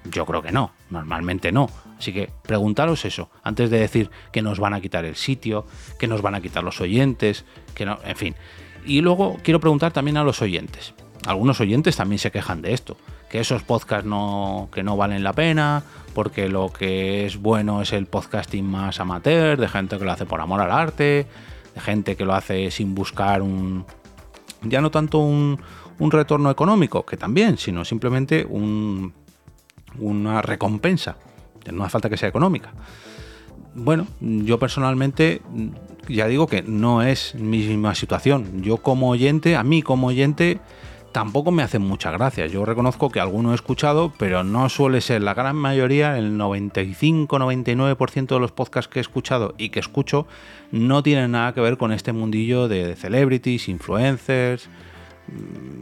Yo 0.04 0.26
creo 0.26 0.42
que 0.42 0.52
no, 0.52 0.72
normalmente 0.90 1.52
no. 1.52 1.70
Así 1.98 2.12
que 2.12 2.30
preguntaros 2.42 3.04
eso, 3.04 3.30
antes 3.42 3.70
de 3.70 3.80
decir 3.80 4.10
que 4.32 4.42
nos 4.42 4.60
van 4.60 4.74
a 4.74 4.80
quitar 4.80 5.04
el 5.04 5.16
sitio, 5.16 5.66
que 5.98 6.06
nos 6.06 6.22
van 6.22 6.34
a 6.34 6.40
quitar 6.40 6.62
los 6.62 6.80
oyentes, 6.80 7.44
que 7.74 7.86
no, 7.86 7.98
en 8.04 8.16
fin. 8.16 8.34
Y 8.84 9.00
luego 9.00 9.36
quiero 9.42 9.60
preguntar 9.60 9.92
también 9.92 10.16
a 10.16 10.24
los 10.24 10.42
oyentes. 10.42 10.94
Algunos 11.26 11.60
oyentes 11.60 11.96
también 11.96 12.18
se 12.18 12.30
quejan 12.30 12.62
de 12.62 12.72
esto, 12.72 12.96
que 13.28 13.40
esos 13.40 13.62
podcasts 13.62 14.06
no, 14.06 14.68
que 14.72 14.82
no 14.82 14.96
valen 14.96 15.22
la 15.22 15.32
pena, 15.32 15.82
porque 16.14 16.48
lo 16.48 16.72
que 16.72 17.26
es 17.26 17.36
bueno 17.36 17.82
es 17.82 17.92
el 17.92 18.06
podcasting 18.06 18.64
más 18.64 19.00
amateur, 19.00 19.58
de 19.58 19.68
gente 19.68 19.98
que 19.98 20.04
lo 20.04 20.12
hace 20.12 20.26
por 20.26 20.40
amor 20.40 20.60
al 20.60 20.70
arte, 20.70 21.26
de 21.74 21.80
gente 21.80 22.16
que 22.16 22.24
lo 22.24 22.34
hace 22.34 22.70
sin 22.70 22.94
buscar 22.94 23.42
un, 23.42 23.84
ya 24.62 24.80
no 24.80 24.90
tanto 24.90 25.18
un, 25.18 25.58
retorno 25.98 26.50
económico, 26.50 27.04
que 27.04 27.16
también, 27.16 27.58
sino 27.58 27.84
simplemente 27.84 28.46
un, 28.48 29.12
una 29.98 30.40
recompensa. 30.40 31.16
No 31.72 31.84
hace 31.84 31.90
falta 31.90 32.08
que 32.08 32.16
sea 32.16 32.28
económica. 32.28 32.72
Bueno, 33.74 34.06
yo 34.20 34.58
personalmente 34.58 35.42
ya 36.08 36.26
digo 36.26 36.46
que 36.46 36.62
no 36.62 37.02
es 37.02 37.34
mi 37.34 37.58
misma 37.58 37.94
situación. 37.94 38.62
Yo 38.62 38.78
como 38.78 39.10
oyente, 39.10 39.56
a 39.56 39.62
mí 39.62 39.82
como 39.82 40.08
oyente, 40.08 40.60
tampoco 41.12 41.50
me 41.50 41.62
hacen 41.62 41.82
muchas 41.82 42.12
gracias. 42.12 42.52
Yo 42.52 42.64
reconozco 42.64 43.10
que 43.10 43.20
alguno 43.20 43.52
he 43.52 43.54
escuchado, 43.54 44.12
pero 44.18 44.44
no 44.44 44.68
suele 44.68 45.00
ser 45.00 45.22
la 45.22 45.34
gran 45.34 45.56
mayoría, 45.56 46.18
el 46.18 46.38
95-99% 46.38 48.26
de 48.26 48.40
los 48.40 48.52
podcasts 48.52 48.88
que 48.92 48.98
he 48.98 49.02
escuchado 49.02 49.54
y 49.58 49.70
que 49.70 49.80
escucho 49.80 50.26
no 50.70 51.02
tienen 51.02 51.32
nada 51.32 51.54
que 51.54 51.60
ver 51.60 51.76
con 51.76 51.92
este 51.92 52.12
mundillo 52.12 52.68
de 52.68 52.96
celebrities, 52.96 53.68
influencers, 53.68 54.68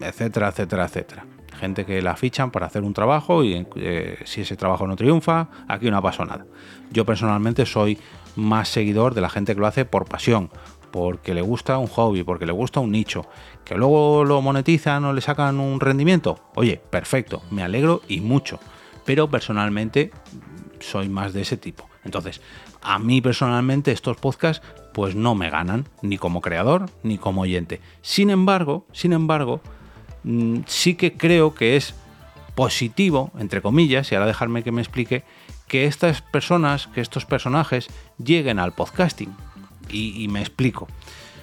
etcétera, 0.01 0.49
etcétera, 0.49 0.85
etcétera 0.87 1.27
gente 1.57 1.85
que 1.85 2.01
la 2.03 2.17
fichan 2.17 2.51
para 2.51 2.67
hacer 2.67 2.83
un 2.83 2.93
trabajo 2.93 3.43
y 3.43 3.67
eh, 3.77 4.19
si 4.25 4.43
ese 4.43 4.57
trabajo 4.57 4.87
no 4.87 4.95
triunfa, 4.95 5.49
aquí 5.67 5.91
no 5.91 6.01
pasado 6.03 6.27
nada. 6.27 6.47
Yo 6.93 7.05
personalmente 7.05 7.67
soy 7.67 7.99
más 8.37 8.69
seguidor 8.69 9.15
de 9.15 9.21
la 9.21 9.29
gente 9.29 9.55
que 9.55 9.61
lo 9.61 9.67
hace 9.67 9.85
por 9.85 10.07
pasión, 10.07 10.51
porque 10.91 11.35
le 11.35 11.43
gusta 11.43 11.79
un 11.79 11.89
hobby, 11.89 12.23
porque 12.23 12.47
le 12.47 12.53
gusta 12.53 12.81
un 12.81 12.93
nicho, 12.93 13.27
que 13.65 13.75
luego 13.75 14.25
lo 14.25 14.41
monetizan 14.41 15.05
o 15.05 15.13
le 15.13 15.21
sacan 15.21 15.59
un 15.59 15.81
rendimiento. 15.81 16.39
Oye, 16.55 16.81
perfecto, 16.91 17.43
me 17.51 17.63
alegro 17.63 18.03
y 18.09 18.21
mucho, 18.21 18.61
pero 19.05 19.29
personalmente 19.29 20.13
soy 20.79 21.09
más 21.09 21.33
de 21.33 21.43
ese 21.43 21.57
tipo. 21.57 21.89
Entonces, 22.05 22.41
a 22.83 22.99
mí 22.99 23.21
personalmente 23.21 23.91
estos 23.91 24.17
podcasts 24.17 24.65
pues 24.95 25.15
no 25.15 25.35
me 25.35 25.51
ganan, 25.51 25.89
ni 26.03 26.17
como 26.17 26.41
creador, 26.41 26.87
ni 27.03 27.19
como 27.19 27.43
oyente. 27.43 27.81
Sin 28.01 28.31
embargo, 28.31 28.87
sin 28.93 29.13
embargo, 29.13 29.61
Mm, 30.27 30.63
sí 30.67 30.97
que 30.97 31.13
creo 31.13 31.55
que 31.55 31.77
es 31.77 31.95
positivo, 32.57 33.31
entre 33.39 33.63
comillas, 33.63 34.11
y 34.11 34.17
ahora 34.17 34.27
dejarme 34.27 34.65
que 34.65 34.73
me 34.73 34.83
explique, 34.83 35.23
que 35.69 35.87
estas 35.87 36.23
personas, 36.23 36.89
que 36.89 37.01
estos 37.01 37.27
personajes 37.27 37.89
lleguen 38.23 38.59
al 38.59 38.73
podcasting. 38.73 39.35
Y, 39.89 40.27
me 40.29 40.41
explico. 40.41 40.89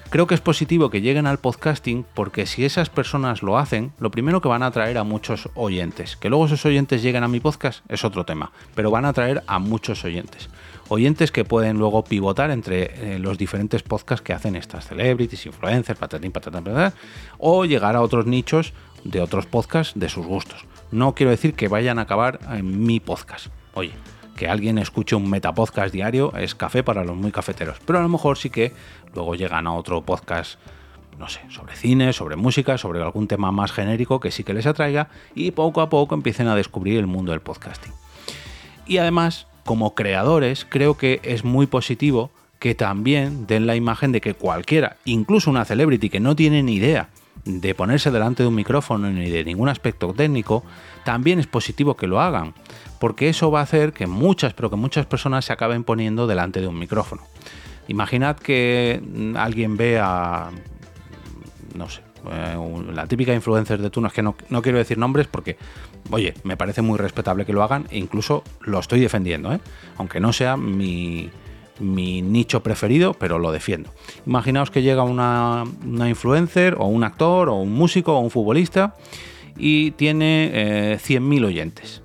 Creo 0.09 0.27
que 0.27 0.35
es 0.35 0.41
positivo 0.41 0.89
que 0.89 1.01
lleguen 1.01 1.25
al 1.25 1.39
podcasting 1.39 2.05
porque 2.13 2.45
si 2.45 2.65
esas 2.65 2.89
personas 2.89 3.41
lo 3.41 3.57
hacen, 3.57 3.93
lo 3.99 4.11
primero 4.11 4.41
que 4.41 4.49
van 4.49 4.63
a 4.63 4.67
atraer 4.67 4.97
a 4.97 5.03
muchos 5.03 5.49
oyentes. 5.55 6.17
Que 6.17 6.29
luego 6.29 6.45
esos 6.45 6.65
oyentes 6.65 7.01
lleguen 7.01 7.23
a 7.23 7.29
mi 7.29 7.39
podcast 7.39 7.83
es 7.89 8.03
otro 8.03 8.25
tema, 8.25 8.51
pero 8.75 8.91
van 8.91 9.05
a 9.05 9.09
atraer 9.09 9.43
a 9.47 9.59
muchos 9.59 10.03
oyentes 10.03 10.49
oyentes 10.89 11.31
que 11.31 11.45
pueden 11.45 11.77
luego 11.77 12.03
pivotar 12.03 12.51
entre 12.51 13.15
eh, 13.15 13.19
los 13.19 13.37
diferentes 13.37 13.83
podcasts 13.83 14.23
que 14.23 14.33
hacen 14.33 14.55
estas 14.55 14.87
celebrities, 14.87 15.45
influencers, 15.45 15.99
patatín, 15.99 16.31
patatán, 16.31 16.63
patatán, 16.63 16.93
o 17.37 17.65
llegar 17.65 17.95
a 17.95 18.01
otros 18.01 18.25
nichos 18.25 18.73
de 19.03 19.21
otros 19.21 19.45
podcasts 19.45 19.93
de 19.95 20.09
sus 20.09 20.25
gustos. 20.25 20.65
No 20.91 21.15
quiero 21.15 21.31
decir 21.31 21.53
que 21.53 21.67
vayan 21.67 21.99
a 21.99 22.03
acabar 22.03 22.39
en 22.49 22.85
mi 22.85 22.99
podcast. 22.99 23.47
Oye, 23.73 23.91
que 24.35 24.47
alguien 24.47 24.77
escuche 24.77 25.15
un 25.15 25.29
metapodcast 25.29 25.93
diario 25.93 26.33
es 26.35 26.55
café 26.55 26.83
para 26.83 27.03
los 27.03 27.15
muy 27.15 27.31
cafeteros, 27.31 27.77
pero 27.85 27.99
a 27.99 28.01
lo 28.01 28.09
mejor 28.09 28.37
sí 28.37 28.49
que 28.49 28.73
luego 29.13 29.35
llegan 29.35 29.67
a 29.67 29.73
otro 29.73 30.01
podcast 30.01 30.59
no 31.17 31.29
sé, 31.29 31.41
sobre 31.49 31.75
cine, 31.75 32.11
sobre 32.11 32.35
música, 32.35 32.77
sobre 32.77 33.01
algún 33.01 33.27
tema 33.27 33.51
más 33.51 33.71
genérico 33.71 34.19
que 34.19 34.31
sí 34.31 34.43
que 34.43 34.53
les 34.53 34.65
atraiga 34.65 35.09
y 35.35 35.51
poco 35.51 35.81
a 35.81 35.89
poco 35.89 36.15
empiecen 36.15 36.47
a 36.47 36.55
descubrir 36.55 36.97
el 36.97 37.07
mundo 37.07 37.31
del 37.31 37.41
podcasting. 37.41 37.93
Y 38.85 38.97
además, 38.97 39.47
como 39.63 39.95
creadores, 39.95 40.65
creo 40.67 40.97
que 40.97 41.19
es 41.23 41.43
muy 41.43 41.67
positivo 41.67 42.31
que 42.59 42.75
también 42.75 43.45
den 43.45 43.67
la 43.67 43.75
imagen 43.75 44.11
de 44.11 44.21
que 44.21 44.33
cualquiera, 44.33 44.97
incluso 45.05 45.49
una 45.49 45.65
celebrity 45.65 46.09
que 46.09 46.19
no 46.19 46.35
tiene 46.35 46.63
ni 46.63 46.75
idea 46.75 47.09
de 47.45 47.75
ponerse 47.75 48.11
delante 48.11 48.43
de 48.43 48.49
un 48.49 48.55
micrófono 48.55 49.09
ni 49.09 49.29
de 49.29 49.43
ningún 49.43 49.69
aspecto 49.69 50.13
técnico, 50.13 50.63
también 51.03 51.39
es 51.39 51.47
positivo 51.47 51.95
que 51.95 52.07
lo 52.07 52.21
hagan, 52.21 52.53
porque 52.99 53.29
eso 53.29 53.51
va 53.51 53.59
a 53.59 53.63
hacer 53.63 53.91
que 53.93 54.07
muchas, 54.07 54.53
pero 54.53 54.69
que 54.69 54.75
muchas 54.75 55.05
personas 55.05 55.45
se 55.45 55.53
acaben 55.53 55.83
poniendo 55.83 56.27
delante 56.27 56.61
de 56.61 56.67
un 56.67 56.79
micrófono. 56.79 57.23
Imaginad 57.87 58.37
que 58.37 59.01
alguien 59.35 59.75
ve 59.75 59.99
a, 59.99 60.51
no 61.75 61.89
sé, 61.89 62.01
eh, 62.31 62.57
la 62.93 63.05
típica 63.07 63.33
influencer 63.33 63.81
de 63.81 63.89
turno, 63.89 64.07
es 64.07 64.13
que 64.13 64.23
no, 64.23 64.35
quiero 64.61 64.77
decir 64.77 64.97
nombres 64.97 65.27
porque, 65.27 65.57
oye, 66.11 66.33
me 66.43 66.55
parece 66.55 66.81
muy 66.81 66.97
respetable 66.97 67.45
que 67.45 67.51
lo 67.51 67.63
hagan 67.63 67.87
e 67.89 67.97
incluso 67.97 68.43
lo 68.61 68.79
estoy 68.79 69.01
defendiendo, 69.01 69.51
¿eh? 69.51 69.59
aunque 69.97 70.21
no 70.21 70.31
sea 70.31 70.55
mi, 70.55 71.29
nicho 71.79 72.63
preferido, 72.63 73.13
pero 73.13 73.39
lo 73.39 73.51
defiendo. 73.51 73.91
Imaginaos 74.25 74.71
que 74.71 74.81
llega 74.81 75.03
una, 75.03 75.63
influencer 76.07 76.75
o 76.77 76.85
un 76.85 77.03
actor 77.03 77.49
o 77.49 77.55
un 77.55 77.73
músico 77.73 78.15
o 78.15 78.19
un 78.19 78.31
futbolista 78.31 78.95
y 79.57 79.91
tiene 79.91 80.51
eh, 80.53 80.97
100.000 80.97 81.45
oyentes. 81.45 82.01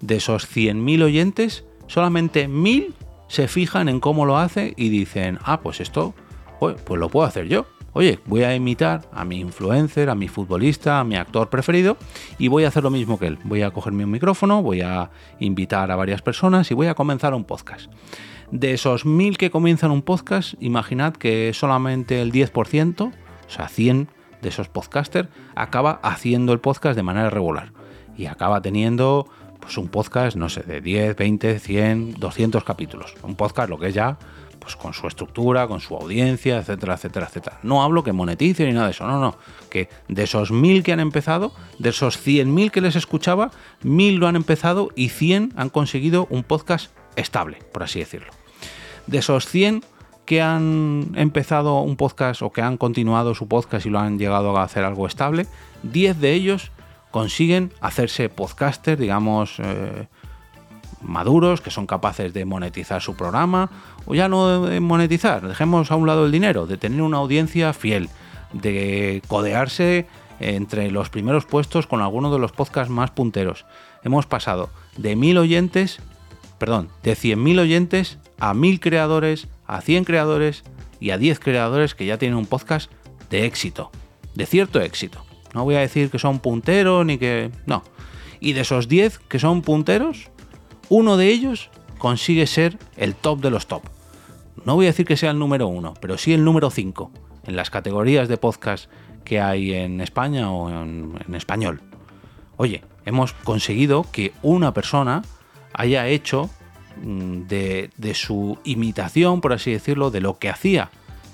De 0.00 0.16
esos 0.16 0.48
100.000 0.48 1.02
oyentes, 1.02 1.64
solamente 1.86 2.48
1.000 2.48 2.94
se 3.28 3.48
fijan 3.48 3.88
en 3.88 4.00
cómo 4.00 4.26
lo 4.26 4.38
hace 4.38 4.74
y 4.76 4.88
dicen, 4.88 5.38
ah, 5.42 5.60
pues 5.60 5.80
esto, 5.80 6.14
pues 6.58 7.00
lo 7.00 7.08
puedo 7.08 7.26
hacer 7.26 7.48
yo 7.48 7.66
oye, 7.98 8.20
voy 8.26 8.44
a 8.44 8.54
imitar 8.54 9.02
a 9.12 9.24
mi 9.24 9.40
influencer, 9.40 10.08
a 10.08 10.14
mi 10.14 10.28
futbolista, 10.28 11.00
a 11.00 11.04
mi 11.04 11.16
actor 11.16 11.48
preferido 11.48 11.96
y 12.38 12.46
voy 12.46 12.64
a 12.64 12.68
hacer 12.68 12.84
lo 12.84 12.90
mismo 12.90 13.18
que 13.18 13.26
él. 13.26 13.38
Voy 13.42 13.62
a 13.62 13.72
cogerme 13.72 14.04
un 14.04 14.12
micrófono, 14.12 14.62
voy 14.62 14.82
a 14.82 15.10
invitar 15.40 15.90
a 15.90 15.96
varias 15.96 16.22
personas 16.22 16.70
y 16.70 16.74
voy 16.74 16.86
a 16.86 16.94
comenzar 16.94 17.34
un 17.34 17.42
podcast. 17.42 17.90
De 18.50 18.72
esos 18.72 19.04
mil 19.04 19.36
que 19.36 19.50
comienzan 19.50 19.90
un 19.90 20.00
podcast, 20.00 20.54
imaginad 20.60 21.12
que 21.12 21.52
solamente 21.52 22.22
el 22.22 22.32
10%, 22.32 23.00
o 23.02 23.12
sea, 23.50 23.68
100 23.68 24.08
de 24.40 24.48
esos 24.48 24.68
podcasters, 24.68 25.28
acaba 25.54 26.00
haciendo 26.02 26.54
el 26.54 26.60
podcast 26.60 26.96
de 26.96 27.02
manera 27.02 27.28
regular 27.28 27.72
y 28.16 28.26
acaba 28.26 28.62
teniendo 28.62 29.28
pues 29.60 29.76
un 29.76 29.88
podcast, 29.88 30.36
no 30.36 30.48
sé, 30.48 30.62
de 30.62 30.80
10, 30.80 31.16
20, 31.16 31.58
100, 31.58 32.14
200 32.14 32.64
capítulos. 32.64 33.14
Un 33.22 33.34
podcast, 33.34 33.68
lo 33.68 33.78
que 33.78 33.88
es 33.88 33.94
ya 33.94 34.18
pues, 34.68 34.76
con 34.76 34.94
su 34.94 35.06
estructura, 35.06 35.66
con 35.66 35.80
su 35.80 35.94
audiencia, 35.94 36.58
etcétera, 36.58 36.94
etcétera, 36.94 37.26
etcétera. 37.26 37.58
No 37.62 37.82
hablo 37.82 38.02
que 38.02 38.12
monetice 38.12 38.66
ni 38.66 38.72
nada 38.72 38.86
de 38.86 38.92
eso, 38.92 39.06
no, 39.06 39.20
no. 39.20 39.36
Que 39.70 39.88
de 40.08 40.24
esos 40.24 40.50
mil 40.50 40.82
que 40.82 40.92
han 40.92 41.00
empezado, 41.00 41.52
de 41.78 41.88
esos 41.88 42.18
mil 42.26 42.70
que 42.70 42.80
les 42.80 42.96
escuchaba, 42.96 43.50
mil 43.82 44.16
lo 44.16 44.26
han 44.26 44.36
empezado 44.36 44.90
y 44.94 45.10
100 45.10 45.52
han 45.56 45.68
conseguido 45.68 46.26
un 46.30 46.44
podcast 46.44 46.90
estable, 47.18 47.58
por 47.72 47.82
así 47.82 47.98
decirlo. 47.98 48.32
De 49.06 49.18
esos 49.18 49.46
100 49.46 49.84
que 50.24 50.42
han 50.42 51.12
empezado 51.14 51.80
un 51.80 51.96
podcast 51.96 52.42
o 52.42 52.52
que 52.52 52.60
han 52.60 52.76
continuado 52.76 53.34
su 53.34 53.48
podcast 53.48 53.86
y 53.86 53.90
lo 53.90 53.98
han 53.98 54.18
llegado 54.18 54.56
a 54.56 54.62
hacer 54.62 54.84
algo 54.84 55.06
estable, 55.06 55.46
10 55.84 56.20
de 56.20 56.32
ellos 56.34 56.70
consiguen 57.10 57.72
hacerse 57.80 58.28
podcaster, 58.28 58.98
digamos, 58.98 59.54
eh, 59.58 60.06
maduros, 61.00 61.60
que 61.60 61.70
son 61.70 61.86
capaces 61.86 62.34
de 62.34 62.44
monetizar 62.44 63.00
su 63.00 63.14
programa, 63.16 63.70
o 64.04 64.14
ya 64.14 64.28
no 64.28 64.66
de 64.66 64.80
monetizar, 64.80 65.46
dejemos 65.46 65.90
a 65.90 65.96
un 65.96 66.06
lado 66.06 66.26
el 66.26 66.32
dinero, 66.32 66.66
de 66.66 66.76
tener 66.76 67.00
una 67.02 67.18
audiencia 67.18 67.72
fiel, 67.72 68.10
de 68.52 69.22
codearse 69.28 70.06
entre 70.40 70.90
los 70.90 71.10
primeros 71.10 71.46
puestos 71.46 71.86
con 71.86 72.02
algunos 72.02 72.32
de 72.32 72.38
los 72.38 72.52
podcasts 72.52 72.90
más 72.90 73.10
punteros. 73.10 73.64
Hemos 74.04 74.26
pasado 74.26 74.70
de 74.96 75.16
mil 75.16 75.38
oyentes, 75.38 76.00
perdón, 76.58 76.88
de 77.02 77.12
100.000 77.12 77.60
oyentes 77.60 78.18
a 78.38 78.54
mil 78.54 78.80
creadores, 78.80 79.48
a 79.66 79.80
100 79.80 80.04
creadores 80.04 80.64
y 81.00 81.10
a 81.10 81.18
10 81.18 81.40
creadores 81.40 81.94
que 81.94 82.06
ya 82.06 82.18
tienen 82.18 82.38
un 82.38 82.46
podcast 82.46 82.90
de 83.30 83.46
éxito, 83.46 83.90
de 84.34 84.46
cierto 84.46 84.80
éxito. 84.80 85.24
No 85.54 85.64
voy 85.64 85.76
a 85.76 85.80
decir 85.80 86.10
que 86.10 86.18
son 86.18 86.40
punteros 86.40 87.04
ni 87.04 87.18
que... 87.18 87.50
No. 87.66 87.82
Y 88.40 88.52
de 88.52 88.60
esos 88.60 88.88
10 88.88 89.18
que 89.18 89.38
son 89.38 89.62
punteros, 89.62 90.30
uno 90.88 91.16
de 91.16 91.28
ellos 91.28 91.70
consigue 91.98 92.46
ser 92.46 92.78
el 92.96 93.14
top 93.14 93.40
de 93.40 93.50
los 93.50 93.66
top. 93.66 93.82
No 94.64 94.74
voy 94.74 94.86
a 94.86 94.90
decir 94.90 95.06
que 95.06 95.16
sea 95.16 95.30
el 95.30 95.38
número 95.38 95.66
uno, 95.66 95.94
pero 96.00 96.18
sí 96.18 96.32
el 96.32 96.44
número 96.44 96.70
5 96.70 97.10
en 97.46 97.56
las 97.56 97.70
categorías 97.70 98.28
de 98.28 98.36
podcast 98.36 98.90
que 99.24 99.40
hay 99.40 99.74
en 99.74 100.00
España 100.00 100.50
o 100.50 100.70
en, 100.70 101.34
español. 101.34 101.82
Oye, 102.56 102.82
hemos 103.04 103.32
conseguido 103.32 104.06
que 104.10 104.32
una 104.42 104.72
persona 104.72 105.22
haya 105.78 106.08
hecho 106.08 106.50
mm, 107.02 107.42
de, 107.46 108.12
su 108.14 108.58
imitación, 108.64 109.40
por 109.40 109.52
así 109.52 109.70
decirlo, 109.70 110.10
de 110.10 110.20
lo 110.20 110.38
que 110.38 110.50
hacía 110.50 110.90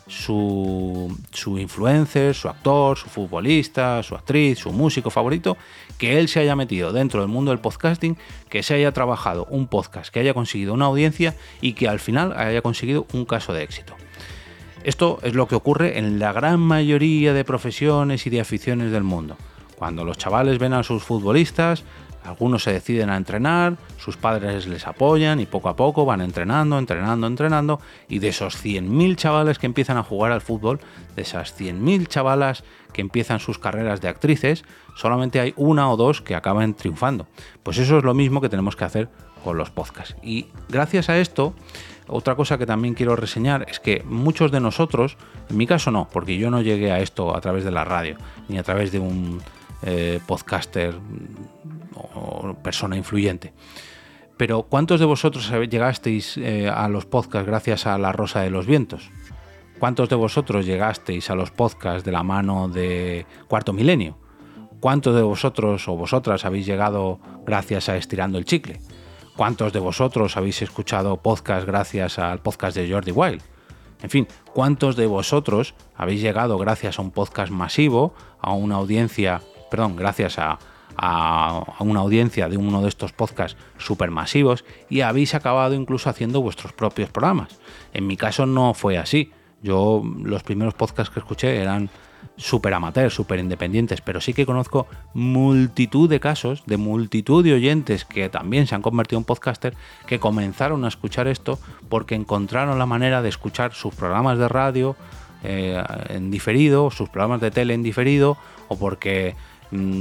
su, 0.07 1.17
su 1.33 1.59
influencer, 1.59 2.35
su 2.35 2.49
actor, 2.49 2.99
su 2.99 3.09
futbolista, 3.09 4.03
su 4.03 4.15
actriz, 4.15 4.59
su 4.59 4.71
músico 4.71 5.09
favorito, 5.09 5.57
que 5.97 6.19
él 6.19 6.29
se 6.29 6.41
haya 6.41 6.55
metido 6.55 6.93
dentro 6.93 7.21
del 7.21 7.31
mundo 7.31 7.53
del 7.53 7.61
podcasting, 7.61 8.19
que 8.51 8.63
se 8.63 8.75
haya 8.75 8.93
trabajado 8.93 9.47
un 9.49 9.67
podcast, 9.67 10.13
que 10.13 10.21
haya 10.21 10.35
conseguido 10.35 10.75
una 10.75 10.85
audiencia 10.85 11.35
y 11.63 11.73
que 11.73 11.89
al 11.89 11.99
final 11.99 12.35
haya 12.37 12.61
conseguido 12.61 13.07
un 13.15 13.25
caso 13.25 13.55
de 13.55 13.63
éxito. 13.63 13.97
Esto 14.83 15.21
es 15.23 15.35
lo 15.35 15.49
que 15.49 15.55
ocurre 15.55 15.99
en 15.99 16.19
la 16.19 16.35
gran 16.35 16.61
mayoría 16.61 17.33
de 17.33 17.45
profesiones 17.45 18.27
y 18.27 18.31
de 18.31 18.43
aficiones 18.43 18.93
del 18.93 19.05
mundo. 19.05 19.39
Cuando 19.77 20.05
los 20.05 20.19
chavales 20.19 20.59
ven 20.59 20.75
a 20.75 20.83
sus 20.83 21.03
futbolistas, 21.03 21.85
algunos 22.25 22.63
se 22.63 22.73
deciden 22.73 23.11
a 23.11 23.17
entrenar, 23.17 23.77
sus 23.99 24.17
padres 24.17 24.67
les 24.67 24.87
apoyan 24.87 25.41
y 25.41 25.47
poco 25.47 25.69
a 25.69 25.77
poco 25.77 26.07
van 26.07 26.23
entrenando, 26.23 26.79
entrenando, 26.79 27.27
entrenando. 27.27 27.81
Y 28.09 28.19
de 28.19 28.29
esos 28.29 28.57
100.000 28.65 29.17
chavales 29.17 29.59
que 29.59 29.67
empiezan 29.67 29.99
a 29.99 30.03
jugar 30.03 30.33
al 30.33 30.41
fútbol, 30.41 30.81
de 31.15 31.23
esas 31.23 31.59
100.000 31.59 32.09
chavalas 32.09 32.65
que 32.93 33.03
empiezan 33.03 33.41
sus 33.41 33.59
carreras 33.59 34.01
de 34.01 34.09
actrices, 34.09 34.65
solamente 34.97 35.41
hay 35.41 35.53
una 35.57 35.91
o 35.91 35.97
dos 35.97 36.23
que 36.23 36.35
acaban 36.35 36.75
triunfando. 36.75 37.27
Pues 37.63 37.79
eso 37.79 37.99
es 37.99 38.05
lo 38.05 38.15
mismo 38.15 38.41
que 38.41 38.49
tenemos 38.49 38.75
que 38.75 38.85
hacer 38.85 39.09
con 39.43 39.59
los 39.59 39.71
podcasts. 39.71 40.17
Y 40.23 40.47
gracias 40.71 41.11
a 41.11 41.19
esto, 41.19 41.55
otra 42.07 42.37
cosa 42.37 42.57
que 42.57 42.67
también 42.67 42.95
quiero 42.95 43.17
reseñar 43.17 43.67
es 43.69 43.81
que 43.81 44.03
muchos 44.07 44.51
de 44.51 44.61
nosotros, 44.61 45.19
en 45.51 45.59
mi 45.59 45.67
caso 45.67 45.91
no, 45.91 46.09
porque 46.11 46.39
yo 46.39 46.51
no 46.51 46.63
llegué 46.63 46.91
a 46.93 47.01
esto 47.01 47.37
a 47.37 47.41
través 47.43 47.65
de 47.65 47.71
la 47.71 47.85
radio, 47.85 48.17
ni 48.49 48.57
a 48.57 48.63
través 48.63 48.93
de 48.93 48.99
un 48.99 49.43
eh, 49.85 50.21
podcaster 50.27 50.95
o 52.15 52.55
persona 52.63 52.97
influyente. 52.97 53.53
Pero 54.37 54.63
¿cuántos 54.63 54.99
de 54.99 55.07
vosotros 55.07 55.51
llegasteis 55.71 56.37
eh, 56.37 56.69
a 56.69 56.89
los 56.89 57.07
podcasts 57.07 57.47
gracias 57.47 57.87
a 57.87 57.99
La 57.99 58.13
Rosa 58.13 58.41
de 58.41 58.51
los 58.51 58.67
Vientos? 58.67 59.11
¿Cuántos 59.79 60.09
de 60.09 60.17
vosotros 60.17 60.67
llegasteis 60.67 61.31
a 61.31 61.35
los 61.35 61.51
podcasts 61.51 62.05
de 62.05 62.13
la 62.13 62.23
mano 62.23 62.69
de 62.69 63.27
Cuarto 63.47 63.73
Milenio? 63.73 64.19
¿Cuántos 64.81 65.15
de 65.15 65.23
vosotros 65.23 65.87
o 65.89 65.97
vosotras 65.97 66.45
habéis 66.45 66.67
llegado 66.67 67.21
gracias 67.47 67.89
a 67.89 67.97
Estirando 67.97 68.39
el 68.39 68.45
Chicle? 68.45 68.81
¿Cuántos 69.37 69.73
de 69.73 69.81
vosotros 69.81 70.37
habéis 70.37 70.63
escuchado 70.63 71.17
podcasts 71.17 71.67
gracias 71.67 72.19
al 72.19 72.41
podcast 72.41 72.77
de 72.77 72.91
Jordi 72.91 73.13
Wild? 73.13 73.43
En 74.03 74.11
fin, 74.11 74.29
¿cuántos 74.53 74.97
de 74.97 75.07
vosotros 75.07 75.75
habéis 75.97 76.21
llegado 76.21 76.59
gracias 76.59 76.99
a 76.99 77.03
un 77.03 77.11
podcast 77.11 77.51
masivo, 77.51 78.15
a 78.41 78.53
una 78.53 78.77
audiencia, 78.77 79.41
perdón, 79.71 79.97
gracias 79.97 80.39
a, 80.39 80.59
una 81.81 82.01
audiencia 82.01 82.49
de 82.49 82.57
uno 82.57 82.81
de 82.81 82.89
estos 82.89 83.13
podcasts 83.13 83.59
supermasivos 83.79 84.65
y 84.89 85.01
habéis 85.01 85.35
acabado 85.35 85.75
incluso 85.75 86.09
haciendo 86.09 86.41
vuestros 86.41 86.73
propios 86.73 87.11
programas. 87.11 87.59
En 87.93 88.07
mi 88.07 88.17
caso 88.17 88.47
no 88.47 88.75
fue 88.75 88.97
así. 88.97 89.33
Yo 89.61 90.05
los 90.23 90.45
primeros 90.45 90.75
podcasts 90.75 91.13
que 91.13 91.19
escuché 91.19 91.61
eran 91.61 91.91
súper 92.37 92.75
amateur, 92.75 93.11
súper 93.11 93.39
independientes, 93.39 94.01
pero 94.01 94.21
sí 94.21 94.35
que 94.35 94.47
conozco 94.47 94.87
multitud 95.15 96.09
de 96.09 96.21
casos, 96.21 96.65
de 96.67 96.77
multitud 96.77 97.45
de 97.45 97.55
oyentes 97.55 98.05
que 98.05 98.29
también 98.29 98.67
se 98.67 98.75
han 98.75 98.83
convertido 98.83 99.19
en 99.19 99.25
podcaster, 99.25 99.75
que 100.07 100.19
comenzaron 100.19 100.85
a 100.85 100.89
escuchar 100.89 101.29
esto 101.29 101.59
porque 101.89 102.15
encontraron 102.15 102.79
la 102.79 102.87
manera 102.87 103.23
de 103.23 103.29
escuchar 103.29 103.73
sus 103.75 103.95
programas 103.95 104.39
de 104.39 104.49
radio 104.49 104.97
eh, 105.43 105.83
en 106.09 106.31
diferido, 106.31 106.91
sus 106.91 107.09
programas 107.09 107.41
de 107.41 107.51
tele 107.51 107.75
en 107.75 107.83
diferido, 107.83 108.39
o 108.69 108.79
porque 108.79 109.37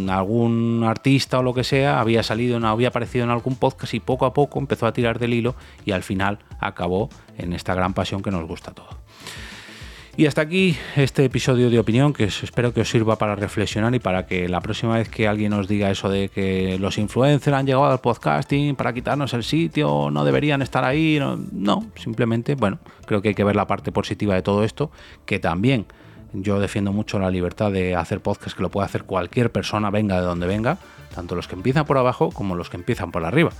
algún 0.09 0.83
artista 0.85 1.39
o 1.39 1.43
lo 1.43 1.53
que 1.53 1.63
sea 1.63 1.99
había 1.99 2.23
salido, 2.23 2.65
había 2.67 2.89
aparecido 2.89 3.25
en 3.25 3.31
algún 3.31 3.55
podcast 3.55 3.93
y 3.93 3.99
poco 3.99 4.25
a 4.25 4.33
poco 4.33 4.59
empezó 4.59 4.87
a 4.87 4.93
tirar 4.93 5.19
del 5.19 5.33
hilo 5.33 5.55
y 5.85 5.91
al 5.91 6.03
final 6.03 6.39
acabó 6.59 7.09
en 7.37 7.53
esta 7.53 7.73
gran 7.73 7.93
pasión 7.93 8.21
que 8.21 8.31
nos 8.31 8.45
gusta 8.47 8.71
todo. 8.71 9.03
Y 10.15 10.27
hasta 10.27 10.41
aquí 10.41 10.77
este 10.95 11.25
episodio 11.25 11.71
de 11.71 11.79
opinión 11.79 12.13
que 12.13 12.25
espero 12.25 12.71
que 12.71 12.81
os 12.81 12.89
sirva 12.89 13.17
para 13.17 13.35
reflexionar 13.35 13.95
y 13.95 13.99
para 13.99 14.27
que 14.27 14.47
la 14.47 14.61
próxima 14.61 14.97
vez 14.97 15.09
que 15.09 15.27
alguien 15.27 15.53
os 15.53 15.67
diga 15.67 15.89
eso 15.89 16.07
de 16.07 16.29
que 16.29 16.77
los 16.77 16.99
influencers 16.99 17.57
han 17.57 17.65
llegado 17.65 17.85
al 17.85 17.99
podcasting 17.99 18.75
para 18.75 18.93
quitarnos 18.93 19.33
el 19.33 19.43
sitio, 19.43 20.11
no 20.11 20.23
deberían 20.23 20.61
estar 20.61 20.83
ahí, 20.83 21.17
no, 21.19 21.39
no 21.51 21.87
simplemente, 21.95 22.53
bueno, 22.53 22.77
creo 23.07 23.23
que 23.23 23.29
hay 23.29 23.33
que 23.33 23.43
ver 23.43 23.55
la 23.55 23.65
parte 23.65 23.91
positiva 23.91 24.35
de 24.35 24.43
todo 24.43 24.63
esto, 24.63 24.91
que 25.25 25.39
también 25.39 25.87
yo 26.33 26.59
defiendo 26.59 26.91
mucho 26.91 27.19
la 27.19 27.29
libertad 27.29 27.71
de 27.71 27.95
hacer 27.95 28.19
podcast 28.19 28.55
que 28.55 28.63
lo 28.63 28.69
puede 28.69 28.85
hacer 28.85 29.03
cualquier 29.03 29.51
persona, 29.51 29.89
venga 29.89 30.19
de 30.19 30.25
donde 30.25 30.47
venga, 30.47 30.77
tanto 31.13 31.35
los 31.35 31.47
que 31.47 31.55
empiezan 31.55 31.85
por 31.85 31.97
abajo 31.97 32.29
como 32.31 32.55
los 32.55 32.69
que 32.69 32.77
empiezan 32.77 33.11
por 33.11 33.23
arriba. 33.23 33.51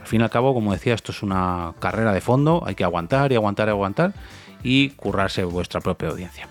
Al 0.00 0.06
fin 0.06 0.20
y 0.20 0.24
al 0.24 0.30
cabo, 0.30 0.54
como 0.54 0.72
decía, 0.72 0.94
esto 0.94 1.12
es 1.12 1.22
una 1.22 1.74
carrera 1.78 2.12
de 2.12 2.20
fondo, 2.20 2.62
hay 2.66 2.74
que 2.74 2.84
aguantar 2.84 3.30
y 3.32 3.36
aguantar 3.36 3.68
y 3.68 3.70
aguantar 3.70 4.12
y 4.62 4.90
currarse 4.90 5.44
vuestra 5.44 5.80
propia 5.80 6.08
audiencia. 6.08 6.48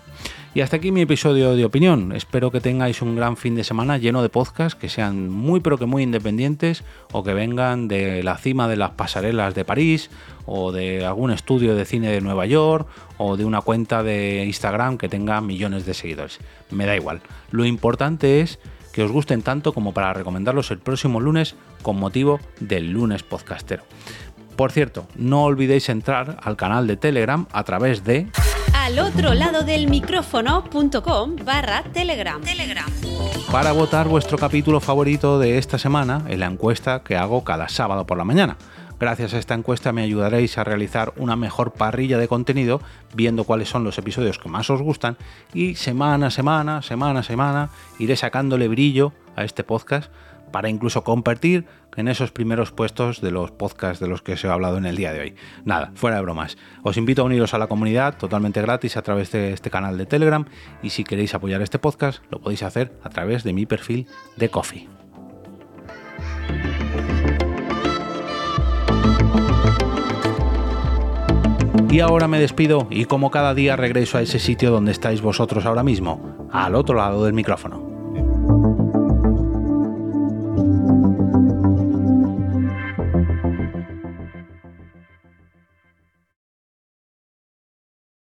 Y 0.54 0.60
hasta 0.60 0.76
aquí 0.76 0.92
mi 0.92 1.00
episodio 1.00 1.56
de 1.56 1.64
opinión. 1.64 2.12
Espero 2.12 2.50
que 2.50 2.60
tengáis 2.60 3.00
un 3.00 3.16
gran 3.16 3.38
fin 3.38 3.54
de 3.54 3.64
semana 3.64 3.96
lleno 3.96 4.20
de 4.20 4.28
podcasts 4.28 4.78
que 4.78 4.90
sean 4.90 5.30
muy 5.30 5.60
pero 5.60 5.78
que 5.78 5.86
muy 5.86 6.02
independientes 6.02 6.84
o 7.10 7.24
que 7.24 7.32
vengan 7.32 7.88
de 7.88 8.22
la 8.22 8.36
cima 8.36 8.68
de 8.68 8.76
las 8.76 8.90
pasarelas 8.90 9.54
de 9.54 9.64
París 9.64 10.10
o 10.44 10.70
de 10.70 11.06
algún 11.06 11.30
estudio 11.30 11.74
de 11.74 11.86
cine 11.86 12.10
de 12.10 12.20
Nueva 12.20 12.44
York 12.44 12.86
o 13.16 13.38
de 13.38 13.46
una 13.46 13.62
cuenta 13.62 14.02
de 14.02 14.44
Instagram 14.44 14.98
que 14.98 15.08
tenga 15.08 15.40
millones 15.40 15.86
de 15.86 15.94
seguidores. 15.94 16.38
Me 16.70 16.84
da 16.84 16.96
igual. 16.96 17.22
Lo 17.50 17.64
importante 17.64 18.42
es 18.42 18.58
que 18.92 19.02
os 19.02 19.10
gusten 19.10 19.40
tanto 19.40 19.72
como 19.72 19.94
para 19.94 20.12
recomendarlos 20.12 20.70
el 20.70 20.80
próximo 20.80 21.18
lunes 21.18 21.54
con 21.80 21.98
motivo 21.98 22.40
del 22.60 22.90
lunes 22.90 23.22
podcastero. 23.22 23.84
Por 24.56 24.70
cierto, 24.70 25.06
no 25.16 25.44
olvidéis 25.44 25.88
entrar 25.88 26.36
al 26.42 26.56
canal 26.56 26.86
de 26.86 26.98
Telegram 26.98 27.46
a 27.52 27.64
través 27.64 28.04
de 28.04 28.26
al 28.82 28.98
otro 28.98 29.32
lado 29.32 29.62
del 29.62 29.88
micrófono.com 29.88 31.36
barra 31.44 31.84
telegram. 31.92 32.42
telegram. 32.42 32.90
Para 33.52 33.70
votar 33.70 34.08
vuestro 34.08 34.36
capítulo 34.36 34.80
favorito 34.80 35.38
de 35.38 35.56
esta 35.58 35.78
semana 35.78 36.24
en 36.26 36.40
la 36.40 36.46
encuesta 36.46 37.04
que 37.04 37.16
hago 37.16 37.44
cada 37.44 37.68
sábado 37.68 38.06
por 38.06 38.18
la 38.18 38.24
mañana. 38.24 38.56
Gracias 38.98 39.34
a 39.34 39.38
esta 39.38 39.54
encuesta 39.54 39.92
me 39.92 40.02
ayudaréis 40.02 40.58
a 40.58 40.64
realizar 40.64 41.12
una 41.16 41.36
mejor 41.36 41.72
parrilla 41.74 42.18
de 42.18 42.26
contenido, 42.26 42.80
viendo 43.14 43.44
cuáles 43.44 43.68
son 43.68 43.84
los 43.84 43.98
episodios 43.98 44.40
que 44.40 44.48
más 44.48 44.68
os 44.68 44.82
gustan 44.82 45.16
y 45.54 45.76
semana 45.76 46.26
a 46.26 46.30
semana, 46.30 46.82
semana 46.82 47.20
a 47.20 47.22
semana, 47.22 47.70
iré 48.00 48.16
sacándole 48.16 48.66
brillo 48.66 49.12
a 49.36 49.44
este 49.44 49.62
podcast 49.62 50.10
para 50.52 50.68
incluso 50.68 51.02
compartir 51.02 51.66
en 51.96 52.08
esos 52.08 52.30
primeros 52.30 52.70
puestos 52.70 53.20
de 53.20 53.30
los 53.30 53.50
podcasts 53.50 54.00
de 54.00 54.06
los 54.06 54.22
que 54.22 54.34
os 54.34 54.44
he 54.44 54.48
hablado 54.48 54.78
en 54.78 54.86
el 54.86 54.96
día 54.96 55.12
de 55.12 55.20
hoy. 55.20 55.34
Nada, 55.64 55.92
fuera 55.94 56.16
de 56.16 56.22
bromas. 56.22 56.56
Os 56.82 56.96
invito 56.96 57.22
a 57.22 57.24
uniros 57.24 57.54
a 57.54 57.58
la 57.58 57.66
comunidad 57.66 58.16
totalmente 58.16 58.62
gratis 58.62 58.96
a 58.96 59.02
través 59.02 59.32
de 59.32 59.52
este 59.52 59.70
canal 59.70 59.98
de 59.98 60.06
Telegram 60.06 60.44
y 60.82 60.90
si 60.90 61.04
queréis 61.04 61.34
apoyar 61.34 61.62
este 61.62 61.78
podcast 61.78 62.22
lo 62.30 62.40
podéis 62.40 62.62
hacer 62.62 62.92
a 63.02 63.08
través 63.08 63.42
de 63.42 63.52
mi 63.52 63.66
perfil 63.66 64.06
de 64.36 64.48
Coffee. 64.48 64.88
Y 71.90 72.00
ahora 72.00 72.26
me 72.26 72.40
despido 72.40 72.86
y 72.88 73.04
como 73.04 73.30
cada 73.30 73.52
día 73.52 73.76
regreso 73.76 74.16
a 74.16 74.22
ese 74.22 74.38
sitio 74.38 74.70
donde 74.70 74.92
estáis 74.92 75.20
vosotros 75.20 75.66
ahora 75.66 75.82
mismo, 75.82 76.48
al 76.50 76.74
otro 76.74 76.96
lado 76.96 77.26
del 77.26 77.34
micrófono. 77.34 77.91